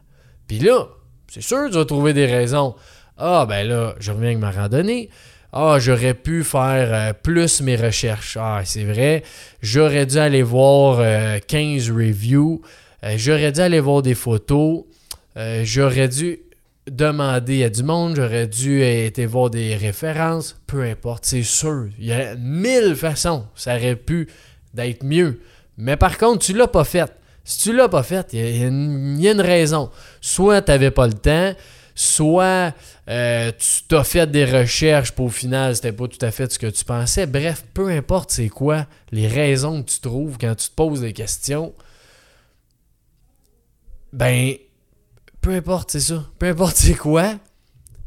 Puis 0.48 0.58
là, 0.58 0.88
c'est 1.32 1.44
sûr, 1.44 1.68
tu 1.70 1.76
vas 1.76 1.86
trouver 1.86 2.12
des 2.12 2.26
raisons. 2.26 2.74
Ah, 3.20 3.46
ben 3.48 3.68
là, 3.68 3.94
je 4.00 4.12
reviens 4.12 4.30
avec 4.30 4.40
ma 4.40 4.50
randonnée. 4.50 5.12
Ah, 5.54 5.78
j'aurais 5.80 6.16
pu 6.16 6.44
faire 6.44 6.90
euh, 6.92 7.14
plus 7.14 7.62
mes 7.62 7.76
recherches. 7.76 8.36
Ah, 8.42 8.62
c'est 8.66 8.84
vrai. 8.84 9.22
J'aurais 9.62 10.08
dû 10.08 10.18
aller 10.18 10.42
voir 10.42 10.98
15 11.48 11.92
euh, 11.92 11.94
reviews. 11.94 12.64
Euh, 13.04 13.14
j'aurais 13.18 13.52
dû 13.52 13.60
aller 13.60 13.80
voir 13.80 14.02
des 14.02 14.16
photos. 14.16 14.86
j'aurais 15.62 16.08
dû 16.08 16.40
demander 16.90 17.64
à 17.64 17.70
du 17.70 17.84
monde. 17.84 18.16
J'aurais 18.16 18.48
dû 18.48 18.82
aller 18.84 19.28
voir 19.28 19.52
des 19.52 19.76
références. 19.76 20.60
Peu 20.66 20.82
importe, 20.82 21.26
c'est 21.26 21.44
sûr. 21.44 21.90
Il 22.00 22.08
y 22.08 22.12
a 22.12 22.34
mille 22.34 22.96
façons. 22.96 23.46
Ça 23.54 23.76
aurait 23.76 23.98
pu 23.98 24.28
d'être 24.74 25.04
mieux. 25.04 25.42
Mais 25.78 25.96
par 25.96 26.18
contre, 26.18 26.44
tu 26.44 26.54
l'as 26.54 26.68
pas 26.68 26.86
fait. 26.86 27.21
Si 27.44 27.60
tu 27.60 27.76
l'as 27.76 27.90
pas 27.90 28.04
fait, 28.04 28.34
il 28.34 28.40
y, 29.20 29.28
a 29.28 29.32
une 29.32 29.42
raison. 29.42 29.90
Soit 30.22 30.62
tu 30.62 30.72
n'avais 30.72 30.92
pas 30.92 31.08
le 31.08 31.14
temps, 31.14 31.54
soit 31.96 32.74
euh, 33.10 33.52
tu 33.58 33.84
t'as 33.88 34.04
fait 34.04 34.30
des 34.30 34.46
recherches 34.46 35.12
pour 35.12 35.26
au 35.26 35.30
final, 35.30 35.76
c'était 35.76 35.92
pas 35.92 36.08
tout 36.08 36.24
à 36.24 36.32
fait 36.32 36.52
ce 36.52 36.60
que 36.60 36.68
tu 36.68 36.86
pensais. 36.86 37.26
Bref, 37.26 37.66
peu 37.74 37.90
importe 37.90 38.32
c'est 38.32 38.50
quoi 38.50 38.86
les 39.12 39.28
raisons 39.28 39.84
que 39.84 39.90
tu 39.90 40.00
trouves 40.00 40.38
quand 40.40 40.56
tu 40.56 40.70
te 40.70 40.76
poses 40.76 41.02
des 41.02 41.14
questions, 41.14 41.74
ben, 44.14 44.56
peu 45.42 45.54
importe 45.54 45.92
c'est 45.92 46.00
ça, 46.00 46.24
peu 46.38 46.48
importe 46.48 46.78
c'est 46.78 46.94
quoi, 46.94 47.36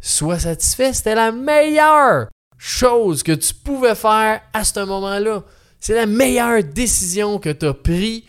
sois 0.01 0.39
satisfait. 0.39 0.93
C'était 0.93 1.17
la 1.17 1.33
meilleure 1.33 2.29
chose 2.57 3.23
que 3.23 3.33
tu 3.33 3.53
pouvais 3.53 3.95
faire 3.95 4.41
à 4.53 4.65
ce 4.65 4.81
moment-là. 4.81 5.43
C'est 5.81 5.95
la 5.95 6.07
meilleure 6.07 6.63
décision 6.65 7.39
que 7.39 7.51
tu 7.51 7.67
as 7.67 7.75
prise 7.75 8.23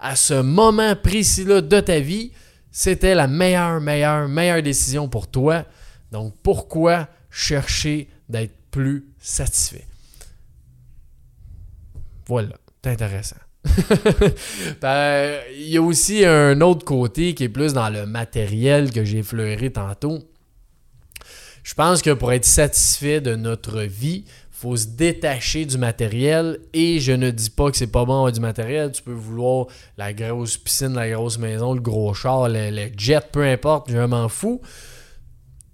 à 0.00 0.16
ce 0.16 0.34
moment 0.34 0.96
précis-là 0.96 1.60
de 1.60 1.80
ta 1.80 2.00
vie 2.00 2.32
c'était 2.70 3.14
la 3.14 3.26
meilleure, 3.26 3.80
meilleure, 3.80 4.28
meilleure 4.28 4.62
décision 4.62 5.08
pour 5.08 5.28
toi. 5.28 5.64
Donc 6.12 6.34
pourquoi 6.42 7.08
chercher 7.30 8.08
d'être 8.28 8.54
plus 8.70 9.06
satisfait? 9.18 9.86
Voilà, 12.26 12.56
c'est 12.82 12.90
intéressant. 12.90 13.36
Ben, 14.80 15.40
il 15.54 15.68
y 15.68 15.76
a 15.76 15.82
aussi 15.82 16.24
un 16.24 16.60
autre 16.60 16.84
côté 16.84 17.34
qui 17.34 17.44
est 17.44 17.48
plus 17.48 17.74
dans 17.74 17.90
le 17.90 18.06
matériel 18.06 18.90
que 18.90 19.04
j'ai 19.04 19.18
effleuré 19.18 19.70
tantôt. 19.70 20.20
Je 21.62 21.74
pense 21.74 22.00
que 22.00 22.10
pour 22.10 22.32
être 22.32 22.46
satisfait 22.46 23.20
de 23.20 23.34
notre 23.34 23.82
vie, 23.82 24.24
faut 24.60 24.76
se 24.76 24.88
détacher 24.88 25.64
du 25.64 25.78
matériel 25.78 26.58
et 26.74 27.00
je 27.00 27.12
ne 27.12 27.30
dis 27.30 27.48
pas 27.48 27.70
que 27.70 27.78
c'est 27.78 27.86
pas 27.86 28.04
bon 28.04 28.30
du 28.30 28.40
matériel. 28.40 28.92
Tu 28.92 29.00
peux 29.00 29.10
vouloir 29.10 29.68
la 29.96 30.12
grosse 30.12 30.58
piscine, 30.58 30.92
la 30.92 31.08
grosse 31.08 31.38
maison, 31.38 31.72
le 31.72 31.80
gros 31.80 32.12
char, 32.12 32.46
le, 32.46 32.90
jet, 32.94 33.26
peu 33.32 33.42
importe, 33.42 33.90
je 33.90 33.96
m'en 33.96 34.28
fous. 34.28 34.60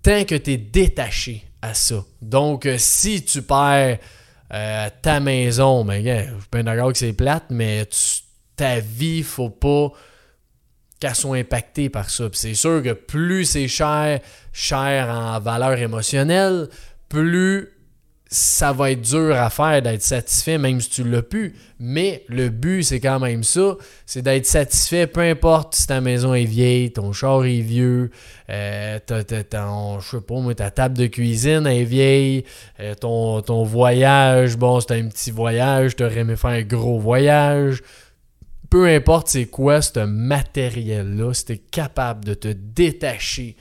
Tant 0.05 0.25
que 0.25 0.37
tu 0.37 0.53
es 0.53 0.57
détaché 0.57 1.43
à 1.63 1.75
ça. 1.75 2.05
Donc, 2.23 2.65
euh, 2.65 2.77
si 2.79 3.25
tu 3.25 3.43
perds 3.43 3.99
euh, 4.55 4.89
ta 5.03 5.19
maison, 5.19 5.85
ben, 5.85 6.05
je 6.05 6.39
suis 6.39 6.49
pas 6.49 6.63
d'accord 6.63 6.93
que 6.93 6.99
c'est 6.99 7.13
plate, 7.13 7.47
mais 7.51 7.89
ta 8.55 8.79
vie, 8.79 9.25
faut 9.25 9.51
pas 9.51 9.91
qu'elle 11.01 11.17
soit 11.17 11.39
impactée 11.39 11.89
par 11.89 12.09
ça. 12.09 12.29
c'est 12.33 12.55
sûr 12.55 12.85
que 12.85 12.93
plus 12.93 13.47
c'est 13.47 13.67
cher, 13.67 14.21
cher 14.53 15.09
en 15.09 15.41
valeur 15.41 15.77
émotionnelle, 15.77 16.69
plus 17.09 17.76
ça 18.37 18.73
va 18.73 18.91
être 18.91 19.01
dur 19.01 19.35
à 19.35 19.49
faire 19.49 19.81
d'être 19.81 20.03
satisfait, 20.03 20.59
même 20.59 20.79
si 20.79 20.91
tu 20.91 21.05
l'as 21.05 21.23
pu. 21.23 21.55
Mais 21.81 22.23
le 22.29 22.51
but, 22.51 22.83
c'est 22.83 23.01
quand 23.01 23.19
même 23.19 23.43
ça. 23.43 23.77
C'est 24.05 24.21
d'être 24.21 24.45
satisfait, 24.45 25.07
peu 25.07 25.23
importe 25.23 25.75
si 25.75 25.87
ta 25.87 26.03
maison 26.03 26.35
est 26.35 26.45
vieille, 26.45 26.93
ton 26.93 27.13
char 27.13 27.47
est 27.47 27.61
vieux, 27.61 28.11
euh, 28.51 28.99
je 29.09 30.09
sais 30.11 30.21
pas 30.21 30.55
ta 30.55 30.71
table 30.71 30.99
de 30.99 31.07
cuisine 31.07 31.67
est 31.67 31.85
vieille, 31.85 32.45
euh, 32.81 32.95
ton, 32.95 33.41
ton 33.41 33.65
voyage, 33.65 34.59
bon, 34.59 34.81
c'est 34.81 34.93
un 34.93 35.09
petit 35.09 35.31
voyage, 35.31 35.97
tu 35.97 36.05
aurais 36.05 36.19
aimé 36.19 36.37
faire 36.37 36.51
un 36.51 36.63
gros 36.63 36.99
voyage. 36.99 37.83
Peu 38.69 38.87
importe 38.87 39.29
c'est 39.29 39.47
quoi 39.47 39.81
ce 39.81 40.01
matériel-là, 40.01 41.33
si 41.33 41.45
tu 41.47 41.53
es 41.53 41.59
capable 41.59 42.25
de 42.27 42.35
te 42.35 42.49
détacher 42.49 43.57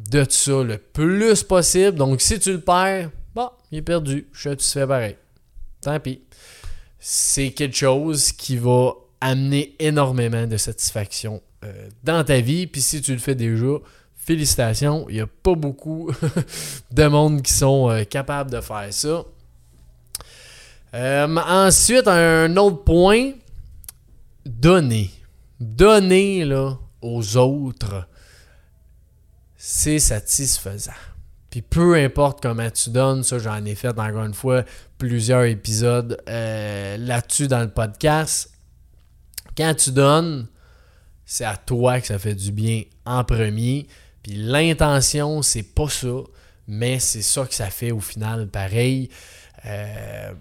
de 0.00 0.26
ça 0.28 0.64
le 0.64 0.78
plus 0.78 1.44
possible. 1.44 1.96
Donc, 1.96 2.20
si 2.20 2.38
tu 2.40 2.52
le 2.52 2.60
perds, 2.60 3.10
Bon, 3.36 3.50
il 3.70 3.78
est 3.78 3.82
perdu. 3.82 4.26
Je 4.32 4.40
suis 4.40 4.48
satisfait 4.48 4.86
pareil. 4.86 5.16
Tant 5.82 6.00
pis. 6.00 6.22
C'est 6.98 7.50
quelque 7.50 7.76
chose 7.76 8.32
qui 8.32 8.56
va 8.56 8.94
amener 9.20 9.76
énormément 9.78 10.46
de 10.46 10.56
satisfaction 10.56 11.42
euh, 11.62 11.90
dans 12.02 12.24
ta 12.24 12.40
vie. 12.40 12.66
Puis 12.66 12.80
si 12.80 13.02
tu 13.02 13.12
le 13.12 13.18
fais 13.18 13.34
déjà, 13.34 13.66
félicitations. 14.14 15.04
Il 15.10 15.16
n'y 15.16 15.20
a 15.20 15.26
pas 15.26 15.54
beaucoup 15.54 16.10
de 16.90 17.06
monde 17.08 17.42
qui 17.42 17.52
sont 17.52 17.90
euh, 17.90 18.04
capables 18.04 18.50
de 18.50 18.62
faire 18.62 18.88
ça. 18.90 19.24
Euh, 20.94 21.36
ensuite, 21.36 22.08
un 22.08 22.56
autre 22.56 22.84
point, 22.84 23.32
donner. 24.46 25.10
Donner 25.60 26.42
là, 26.46 26.78
aux 27.02 27.36
autres, 27.36 28.08
c'est 29.58 29.98
satisfaisant. 29.98 30.92
Puis 31.56 31.62
peu 31.62 31.94
importe 31.94 32.42
comment 32.42 32.68
tu 32.68 32.90
donnes, 32.90 33.22
ça 33.22 33.38
j'en 33.38 33.64
ai 33.64 33.74
fait 33.74 33.98
encore 33.98 34.24
une 34.24 34.34
fois 34.34 34.62
plusieurs 34.98 35.44
épisodes 35.44 36.22
euh, 36.28 36.98
là-dessus 36.98 37.48
dans 37.48 37.62
le 37.62 37.70
podcast. 37.70 38.50
Quand 39.56 39.74
tu 39.74 39.90
donnes, 39.90 40.48
c'est 41.24 41.46
à 41.46 41.56
toi 41.56 41.98
que 41.98 42.08
ça 42.08 42.18
fait 42.18 42.34
du 42.34 42.52
bien 42.52 42.82
en 43.06 43.24
premier. 43.24 43.86
Puis 44.22 44.34
l'intention, 44.34 45.40
c'est 45.40 45.62
pas 45.62 45.88
ça, 45.88 46.24
mais 46.68 46.98
c'est 46.98 47.22
ça 47.22 47.46
que 47.46 47.54
ça 47.54 47.70
fait 47.70 47.90
au 47.90 48.00
final 48.00 48.48
pareil. 48.48 49.08
Euh, 49.64 50.34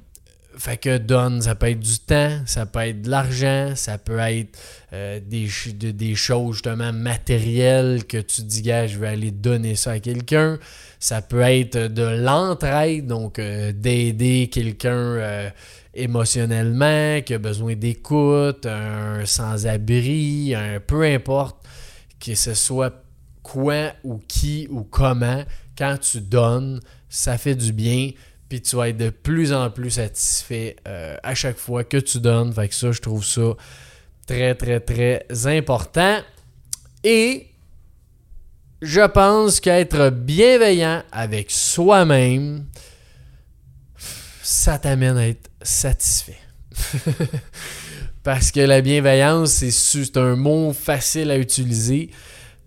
fait 0.58 0.78
que 0.78 0.98
donne, 0.98 1.41
ça 1.41 1.56
peut 1.56 1.70
être 1.70 1.80
du 1.80 2.00
temps, 2.00 2.41
ça 2.46 2.65
peut 2.65 2.80
être 2.80 3.02
de 3.02 3.10
l'argent, 3.10 3.74
ça 3.76 3.98
peut 3.98 4.20
être 4.20 4.58
euh, 4.94 5.20
des, 5.20 5.48
des 5.94 6.15
choses 6.15 6.54
justement 6.56 6.94
matérielles 6.94 8.06
que 8.06 8.18
tu 8.18 8.41
dis, 8.44 8.63
je 8.63 8.98
vais 8.98 9.08
aller 9.08 9.32
donner 9.32 9.76
ça 9.76 9.91
à 9.91 10.00
quelqu'un. 10.00 10.58
Ça 11.00 11.22
peut 11.22 11.41
être 11.41 11.78
de 11.78 12.04
l'entraide, 12.04 13.08
donc 13.08 13.38
euh, 13.38 13.72
d'aider 13.72 14.50
quelqu'un 14.52 14.91
euh, 14.91 15.50
émotionnellement, 15.94 17.22
qui 17.22 17.34
a 17.34 17.38
besoin 17.38 17.76
d'écoute, 17.76 18.65
un 18.65 19.26
sans-abri, 19.26 20.56
un 20.56 20.80
peu 20.80 21.04
importe 21.04 21.58
que 22.20 22.34
ce 22.34 22.54
soit 22.54 23.04
quoi 23.44 23.94
ou 24.04 24.20
qui 24.28 24.68
ou 24.72 24.84
comment, 24.84 25.44
quand 25.78 25.98
tu 26.00 26.22
donnes, 26.22 26.80
ça 27.10 27.38
fait 27.38 27.56
du 27.56 27.72
bien 27.72 28.12
tu 28.62 28.76
vas 28.76 28.89
être 28.89 28.98
de 28.98 29.10
plus 29.10 29.54
en 29.54 29.70
plus 29.70 29.91
satisfait 29.91 30.76
euh, 30.88 31.15
à 31.24 31.36
chaque 31.36 31.58
fois 31.58 31.84
que 31.84 31.98
tu 31.98 32.20
donnes. 32.20 32.54
Fait 32.54 32.68
que 32.68 32.76
ça, 32.76 32.91
je 32.91 33.02
trouve 33.02 33.24
ça 33.24 33.56
très, 34.26 34.56
très, 34.56 34.80
très 34.80 35.26
important. 35.46 36.20
Et 37.04 37.48
je 38.82 39.02
pense 39.02 39.60
qu'être 39.60 40.10
bienveillant 40.10 41.04
avec 41.12 41.52
soi-même, 41.52 42.65
ça 44.41 44.78
t'amène 44.78 45.18
à 45.18 45.28
être 45.28 45.50
satisfait. 45.62 46.39
Parce 48.24 48.52
que 48.52 48.60
la 48.60 48.82
bienveillance, 48.82 49.63
c'est 49.70 50.18
un 50.18 50.36
mot 50.36 50.74
facile 50.74 51.30
à 51.30 51.38
utiliser. 51.38 52.10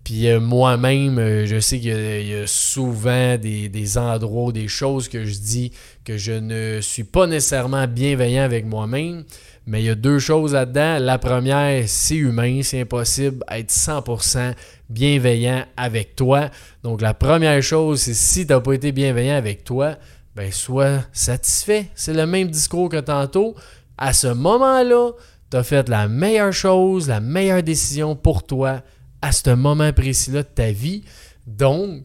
Puis 0.09 0.27
euh, 0.27 0.39
moi-même, 0.39 1.19
euh, 1.19 1.45
je 1.45 1.59
sais 1.59 1.79
qu'il 1.79 2.27
y, 2.27 2.33
a 2.33 2.47
souvent 2.47 3.37
des, 3.37 3.69
des, 3.69 3.97
endroits, 3.99 4.51
des 4.51 4.67
choses 4.67 5.07
que 5.07 5.23
je 5.23 5.37
dis 5.37 5.71
que 6.03 6.17
je 6.17 6.31
ne 6.31 6.81
suis 6.81 7.03
pas 7.03 7.27
nécessairement 7.27 7.85
bienveillant 7.85 8.41
avec 8.41 8.65
moi-même. 8.65 9.23
Mais 9.67 9.83
il 9.83 9.85
y 9.85 9.89
a 9.91 9.93
deux 9.93 10.17
choses 10.17 10.53
là-dedans. 10.53 10.97
La 10.97 11.19
première, 11.19 11.83
c'est 11.85 12.15
humain, 12.15 12.61
c'est 12.63 12.81
impossible 12.81 13.45
d'être 13.51 13.69
100% 13.69 14.55
bienveillant 14.89 15.63
avec 15.77 16.15
toi. 16.15 16.49
Donc 16.81 17.01
la 17.01 17.13
première 17.13 17.61
chose, 17.61 18.01
c'est 18.01 18.15
si 18.15 18.47
tu 18.47 18.51
n'as 18.51 18.61
pas 18.61 18.73
été 18.73 18.91
bienveillant 18.91 19.35
avec 19.35 19.63
toi, 19.63 19.95
ben 20.35 20.51
sois 20.51 21.03
satisfait. 21.13 21.85
C'est 21.93 22.15
le 22.15 22.25
même 22.25 22.47
discours 22.47 22.89
que 22.89 22.99
tantôt. 22.99 23.53
À 23.95 24.13
ce 24.13 24.25
moment-là, 24.25 25.11
tu 25.51 25.57
as 25.57 25.61
fait 25.61 25.87
la 25.87 26.07
meilleure 26.07 26.51
chose, 26.51 27.07
la 27.07 27.19
meilleure 27.19 27.61
décision 27.61 28.15
pour 28.15 28.41
toi 28.41 28.81
à 29.21 29.31
ce 29.31 29.49
moment 29.51 29.91
précis-là 29.93 30.43
de 30.43 30.47
ta 30.47 30.71
vie. 30.71 31.03
Donc, 31.45 32.03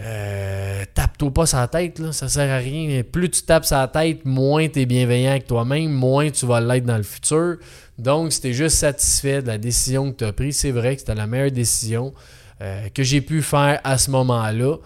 euh, 0.00 0.84
tape-toi 0.94 1.34
pas 1.34 1.46
sa 1.46 1.66
tête, 1.66 1.98
là, 1.98 2.12
ça 2.12 2.28
sert 2.28 2.52
à 2.52 2.58
rien. 2.58 3.02
Plus 3.02 3.30
tu 3.30 3.42
tapes 3.42 3.64
sa 3.64 3.88
tête, 3.88 4.24
moins 4.24 4.68
tu 4.68 4.80
es 4.80 4.86
bienveillant 4.86 5.32
avec 5.32 5.46
toi-même, 5.46 5.90
moins 5.90 6.30
tu 6.30 6.46
vas 6.46 6.60
l'être 6.60 6.84
dans 6.84 6.96
le 6.96 7.02
futur. 7.02 7.56
Donc, 7.98 8.32
si 8.32 8.40
tu 8.40 8.48
es 8.48 8.52
juste 8.52 8.76
satisfait 8.76 9.42
de 9.42 9.48
la 9.48 9.58
décision 9.58 10.12
que 10.12 10.18
tu 10.18 10.24
as 10.24 10.32
prise, 10.32 10.56
c'est 10.56 10.70
vrai 10.70 10.94
que 10.94 11.00
c'était 11.00 11.16
la 11.16 11.26
meilleure 11.26 11.50
décision 11.50 12.14
euh, 12.60 12.88
que 12.90 13.02
j'ai 13.02 13.20
pu 13.20 13.42
faire 13.42 13.80
à 13.82 13.98
ce 13.98 14.10
moment-là. 14.12 14.76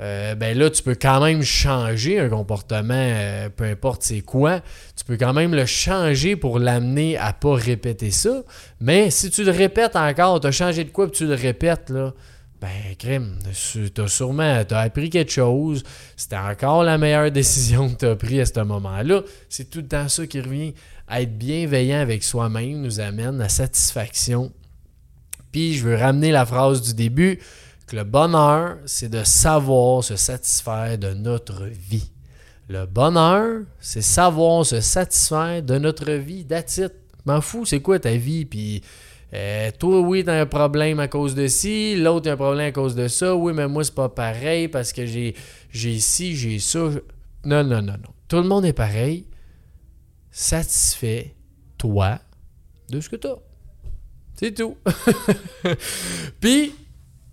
Euh, 0.00 0.34
ben 0.34 0.58
là, 0.58 0.70
tu 0.70 0.82
peux 0.82 0.96
quand 1.00 1.20
même 1.22 1.42
changer 1.42 2.18
un 2.18 2.28
comportement, 2.28 2.94
euh, 2.94 3.48
peu 3.48 3.64
importe 3.64 4.02
c'est 4.02 4.22
quoi. 4.22 4.60
Tu 4.96 5.04
peux 5.04 5.16
quand 5.16 5.32
même 5.32 5.54
le 5.54 5.66
changer 5.66 6.34
pour 6.34 6.58
l'amener 6.58 7.16
à 7.16 7.32
pas 7.32 7.54
répéter 7.54 8.10
ça. 8.10 8.42
Mais 8.80 9.10
si 9.10 9.30
tu 9.30 9.44
le 9.44 9.52
répètes 9.52 9.94
encore, 9.94 10.40
tu 10.40 10.48
as 10.48 10.52
changé 10.52 10.84
de 10.84 10.90
quoi, 10.90 11.06
puis 11.06 11.18
tu 11.18 11.26
le 11.26 11.34
répètes, 11.34 11.90
là, 11.90 12.12
ben, 12.60 12.96
crime, 12.98 13.38
tu 13.52 14.00
as 14.00 14.08
sûrement 14.08 14.64
as 14.68 14.78
appris 14.78 15.10
quelque 15.10 15.30
chose. 15.30 15.84
C'était 16.16 16.36
encore 16.36 16.82
la 16.82 16.98
meilleure 16.98 17.30
décision 17.30 17.90
que 17.90 17.98
tu 17.98 18.06
as 18.06 18.16
prise 18.16 18.40
à 18.40 18.46
ce 18.46 18.60
moment-là. 18.60 19.22
C'est 19.48 19.70
tout 19.70 19.80
le 19.80 19.88
temps 19.88 20.08
ça 20.08 20.26
qui 20.26 20.40
revient. 20.40 20.74
Être 21.10 21.36
bienveillant 21.36 22.00
avec 22.00 22.24
soi-même 22.24 22.80
nous 22.80 23.00
amène 23.00 23.40
à 23.42 23.50
satisfaction. 23.50 24.50
Puis 25.52 25.74
je 25.74 25.84
veux 25.84 25.94
ramener 25.94 26.32
la 26.32 26.46
phrase 26.46 26.80
du 26.80 26.94
début 26.94 27.38
le 27.92 28.04
bonheur, 28.04 28.78
c'est 28.86 29.08
de 29.08 29.24
savoir 29.24 30.02
se 30.02 30.16
satisfaire 30.16 30.98
de 30.98 31.12
notre 31.14 31.64
vie. 31.64 32.10
Le 32.68 32.86
bonheur, 32.86 33.62
c'est 33.78 34.02
savoir 34.02 34.64
se 34.64 34.80
satisfaire 34.80 35.62
de 35.62 35.78
notre 35.78 36.12
vie. 36.12 36.46
It. 36.50 36.92
M'en 37.26 37.40
fous, 37.40 37.66
c'est 37.66 37.80
quoi 37.80 37.98
ta 37.98 38.16
vie? 38.16 38.46
Puis 38.46 38.82
euh, 39.34 39.70
toi, 39.78 40.00
oui, 40.00 40.24
t'as 40.24 40.40
un 40.40 40.46
problème 40.46 41.00
à 41.00 41.08
cause 41.08 41.34
de 41.34 41.46
ci, 41.46 41.96
l'autre 41.96 42.30
a 42.30 42.34
un 42.34 42.36
problème 42.36 42.68
à 42.68 42.72
cause 42.72 42.94
de 42.94 43.08
ça. 43.08 43.34
Oui, 43.34 43.52
mais 43.52 43.66
moi, 43.68 43.82
c'est 43.84 43.94
pas 43.94 44.08
pareil 44.08 44.68
parce 44.68 44.92
que 44.92 45.04
j'ai, 45.06 45.34
j'ai 45.70 45.98
ci, 45.98 46.36
j'ai 46.36 46.58
ça. 46.58 46.88
Non, 47.44 47.64
non, 47.64 47.82
non, 47.82 47.94
non. 47.94 48.14
Tout 48.28 48.36
le 48.36 48.44
monde 48.44 48.64
est 48.64 48.72
pareil. 48.72 49.26
Satisfait, 50.30 51.34
toi, 51.76 52.18
de 52.88 53.00
ce 53.00 53.08
que 53.08 53.16
t'as. 53.16 53.36
C'est 54.36 54.52
tout. 54.52 54.76
Puis, 56.40 56.72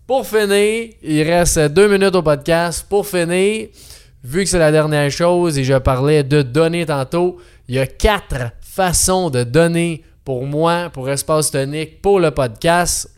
pour 0.07 0.27
finir, 0.27 0.89
il 1.01 1.23
reste 1.23 1.59
deux 1.59 1.87
minutes 1.87 2.15
au 2.15 2.21
podcast. 2.21 2.85
Pour 2.89 3.07
finir, 3.07 3.67
vu 4.23 4.43
que 4.43 4.49
c'est 4.49 4.59
la 4.59 4.71
dernière 4.71 5.09
chose 5.11 5.57
et 5.57 5.63
je 5.63 5.75
parlais 5.75 6.23
de 6.23 6.41
donner 6.41 6.85
tantôt, 6.85 7.37
il 7.67 7.75
y 7.75 7.79
a 7.79 7.87
quatre 7.87 8.51
façons 8.61 9.29
de 9.29 9.43
donner 9.43 10.03
pour 10.23 10.45
moi, 10.45 10.89
pour 10.93 11.09
Espace 11.09 11.51
Tonique, 11.51 12.01
pour 12.01 12.19
le 12.19 12.31
podcast. 12.31 13.09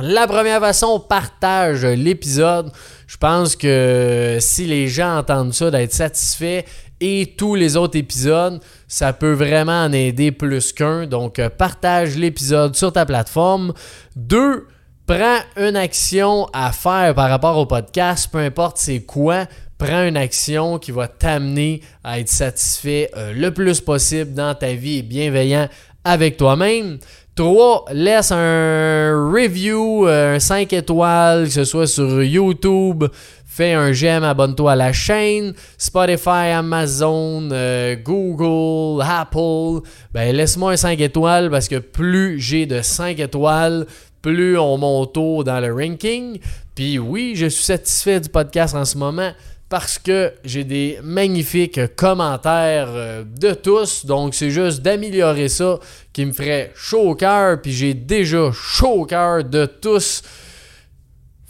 La 0.00 0.26
première 0.28 0.60
façon, 0.60 1.00
partage 1.00 1.84
l'épisode. 1.84 2.70
Je 3.06 3.16
pense 3.16 3.56
que 3.56 4.38
si 4.40 4.66
les 4.66 4.86
gens 4.86 5.18
entendent 5.18 5.54
ça, 5.54 5.70
d'être 5.70 5.92
satisfaits 5.92 6.62
et 7.00 7.34
tous 7.36 7.54
les 7.54 7.76
autres 7.76 7.96
épisodes, 7.96 8.60
ça 8.86 9.12
peut 9.12 9.32
vraiment 9.32 9.84
en 9.84 9.92
aider 9.92 10.30
plus 10.30 10.72
qu'un. 10.72 11.06
Donc, 11.06 11.40
partage 11.56 12.16
l'épisode 12.16 12.76
sur 12.76 12.92
ta 12.92 13.06
plateforme. 13.06 13.72
Deux, 14.14 14.66
prends 15.08 15.38
une 15.56 15.74
action 15.74 16.48
à 16.52 16.70
faire 16.70 17.14
par 17.14 17.30
rapport 17.30 17.56
au 17.56 17.64
podcast, 17.64 18.28
peu 18.30 18.36
importe 18.36 18.76
c'est 18.76 19.00
quoi, 19.00 19.46
prends 19.78 20.04
une 20.04 20.18
action 20.18 20.78
qui 20.78 20.90
va 20.90 21.08
t'amener 21.08 21.80
à 22.04 22.20
être 22.20 22.28
satisfait 22.28 23.10
euh, 23.16 23.32
le 23.32 23.50
plus 23.50 23.80
possible 23.80 24.34
dans 24.34 24.54
ta 24.54 24.74
vie 24.74 24.98
et 24.98 25.02
bienveillant 25.02 25.66
avec 26.04 26.36
toi-même. 26.36 26.98
3. 27.36 27.86
Laisse 27.92 28.32
un 28.32 29.30
review, 29.32 30.06
euh, 30.06 30.36
un 30.36 30.40
5 30.40 30.72
étoiles, 30.74 31.44
que 31.44 31.52
ce 31.52 31.64
soit 31.64 31.86
sur 31.86 32.22
YouTube. 32.22 33.04
Fais 33.46 33.72
un 33.72 33.92
j'aime, 33.92 34.24
abonne-toi 34.24 34.72
à 34.72 34.76
la 34.76 34.92
chaîne. 34.92 35.54
Spotify, 35.78 36.52
Amazon, 36.52 37.48
euh, 37.50 37.96
Google, 37.96 39.02
Apple. 39.02 39.88
Ben, 40.12 40.34
laisse-moi 40.34 40.72
un 40.72 40.76
5 40.76 41.00
étoiles 41.00 41.50
parce 41.50 41.66
que 41.66 41.78
plus 41.78 42.38
j'ai 42.38 42.66
de 42.66 42.82
5 42.82 43.18
étoiles, 43.18 43.86
plus 44.22 44.58
on 44.58 44.76
monte 44.78 45.14
dans 45.44 45.60
le 45.60 45.72
ranking. 45.72 46.38
Puis 46.74 46.98
oui, 46.98 47.34
je 47.34 47.46
suis 47.46 47.64
satisfait 47.64 48.20
du 48.20 48.28
podcast 48.28 48.74
en 48.74 48.84
ce 48.84 48.96
moment 48.96 49.32
parce 49.68 49.98
que 49.98 50.32
j'ai 50.44 50.64
des 50.64 50.98
magnifiques 51.02 51.94
commentaires 51.94 52.88
euh, 52.88 53.24
de 53.24 53.52
tous. 53.52 54.06
Donc, 54.06 54.34
c'est 54.34 54.50
juste 54.50 54.80
d'améliorer 54.80 55.48
ça 55.48 55.78
qui 56.12 56.24
me 56.24 56.32
ferait 56.32 56.72
chaud 56.74 57.10
au 57.10 57.14
cœur. 57.14 57.60
Puis 57.60 57.72
j'ai 57.72 57.94
déjà 57.94 58.50
chaud 58.52 59.02
au 59.02 59.04
cœur 59.04 59.44
de 59.44 59.66
tous 59.66 60.22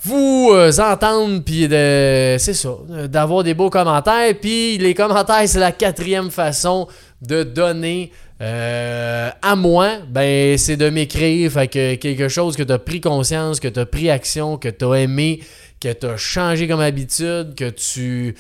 vous 0.00 0.50
euh, 0.52 0.70
entendre, 0.78 1.42
puis 1.44 1.66
de, 1.66 2.37
c'est 2.38 2.54
ça, 2.54 2.70
d'avoir 3.09 3.42
des 3.42 3.54
beaux 3.54 3.70
commentaires. 3.70 4.33
Puis 4.40 4.78
les 4.78 4.94
commentaires, 4.94 5.42
c'est 5.46 5.59
la 5.59 5.72
quatrième 5.72 6.31
façon 6.31 6.87
de 7.22 7.42
donner 7.42 8.12
euh, 8.40 9.31
à 9.42 9.57
moi, 9.57 9.98
ben, 10.09 10.57
c'est 10.57 10.76
de 10.76 10.90
m'écrire. 10.90 11.50
Fait 11.52 11.68
que 11.68 11.94
quelque 11.96 12.28
chose 12.28 12.57
que 12.57 12.62
tu 12.62 12.72
as 12.72 12.78
pris 12.78 13.00
conscience, 13.00 13.61
que 13.61 13.68
tu 13.68 13.81
as 13.81 13.87
pris 13.87 14.11
action, 14.11 14.57
que 14.57 14.68
tu 14.68 14.85
as 14.85 14.94
aimé, 14.94 15.40
que 15.81 15.92
tu 15.92 16.07
as 16.07 16.16
changé 16.16 16.68
comme 16.68 16.81
habitude, 16.81 17.54
que 17.57 17.70
tu 17.70 18.35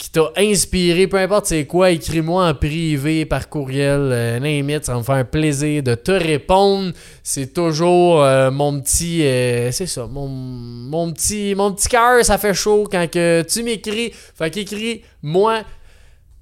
qui 0.00 0.18
inspiré, 0.36 1.06
peu 1.06 1.18
importe 1.18 1.46
c'est 1.46 1.66
quoi, 1.66 1.90
écris-moi 1.90 2.48
en 2.48 2.54
privé, 2.54 3.26
par 3.26 3.50
courriel, 3.50 4.10
euh, 4.12 4.78
ça 4.82 4.92
va 4.92 4.98
me 4.98 5.04
faire 5.04 5.16
un 5.16 5.24
plaisir 5.24 5.82
de 5.82 5.94
te 5.94 6.10
répondre. 6.10 6.92
C'est 7.22 7.52
toujours 7.52 8.22
euh, 8.22 8.50
mon 8.50 8.80
petit, 8.80 9.22
euh, 9.24 9.70
c'est 9.72 9.86
ça, 9.86 10.06
mon, 10.06 11.12
petit, 11.12 11.54
mon 11.54 11.72
petit 11.72 11.88
cœur, 11.88 12.24
ça 12.24 12.38
fait 12.38 12.54
chaud 12.54 12.88
quand 12.90 13.06
tu 13.10 13.62
m'écris. 13.62 14.12
Fait 14.34 14.50
qu'écris, 14.50 15.02
moi, 15.22 15.64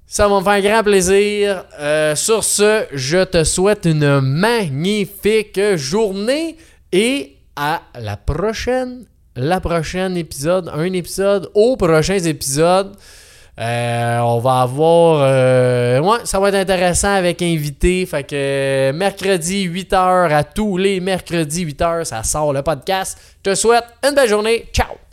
ça 0.09 0.27
va 0.27 0.39
me 0.39 0.43
faire 0.43 0.61
grand 0.61 0.83
plaisir. 0.83 1.65
Euh, 1.79 2.15
sur 2.15 2.43
ce, 2.43 2.85
je 2.91 3.23
te 3.23 3.43
souhaite 3.43 3.85
une 3.85 4.19
magnifique 4.21 5.61
journée 5.75 6.57
et 6.91 7.37
à 7.55 7.83
la 7.93 8.17
prochaine. 8.17 9.05
La 9.35 9.61
prochaine 9.61 10.17
épisode, 10.17 10.67
un 10.73 10.91
épisode 10.93 11.51
aux 11.53 11.77
prochains 11.77 12.17
épisodes. 12.17 12.95
Euh, 13.59 14.19
on 14.21 14.39
va 14.39 14.61
avoir. 14.61 15.21
Euh, 15.21 16.01
ça 16.23 16.39
va 16.39 16.49
être 16.49 16.55
intéressant 16.55 17.13
avec 17.13 17.43
invité. 17.43 18.03
Fait 18.07 18.23
que 18.23 18.91
mercredi 18.91 19.69
8h 19.69 20.33
à 20.33 20.43
tous 20.43 20.77
les 20.77 20.99
mercredis 20.99 21.67
8h, 21.67 22.05
ça 22.05 22.23
sort 22.23 22.51
le 22.51 22.63
podcast. 22.63 23.15
Je 23.45 23.51
te 23.51 23.55
souhaite 23.55 23.85
une 24.03 24.15
belle 24.15 24.29
journée. 24.29 24.65
Ciao! 24.73 25.08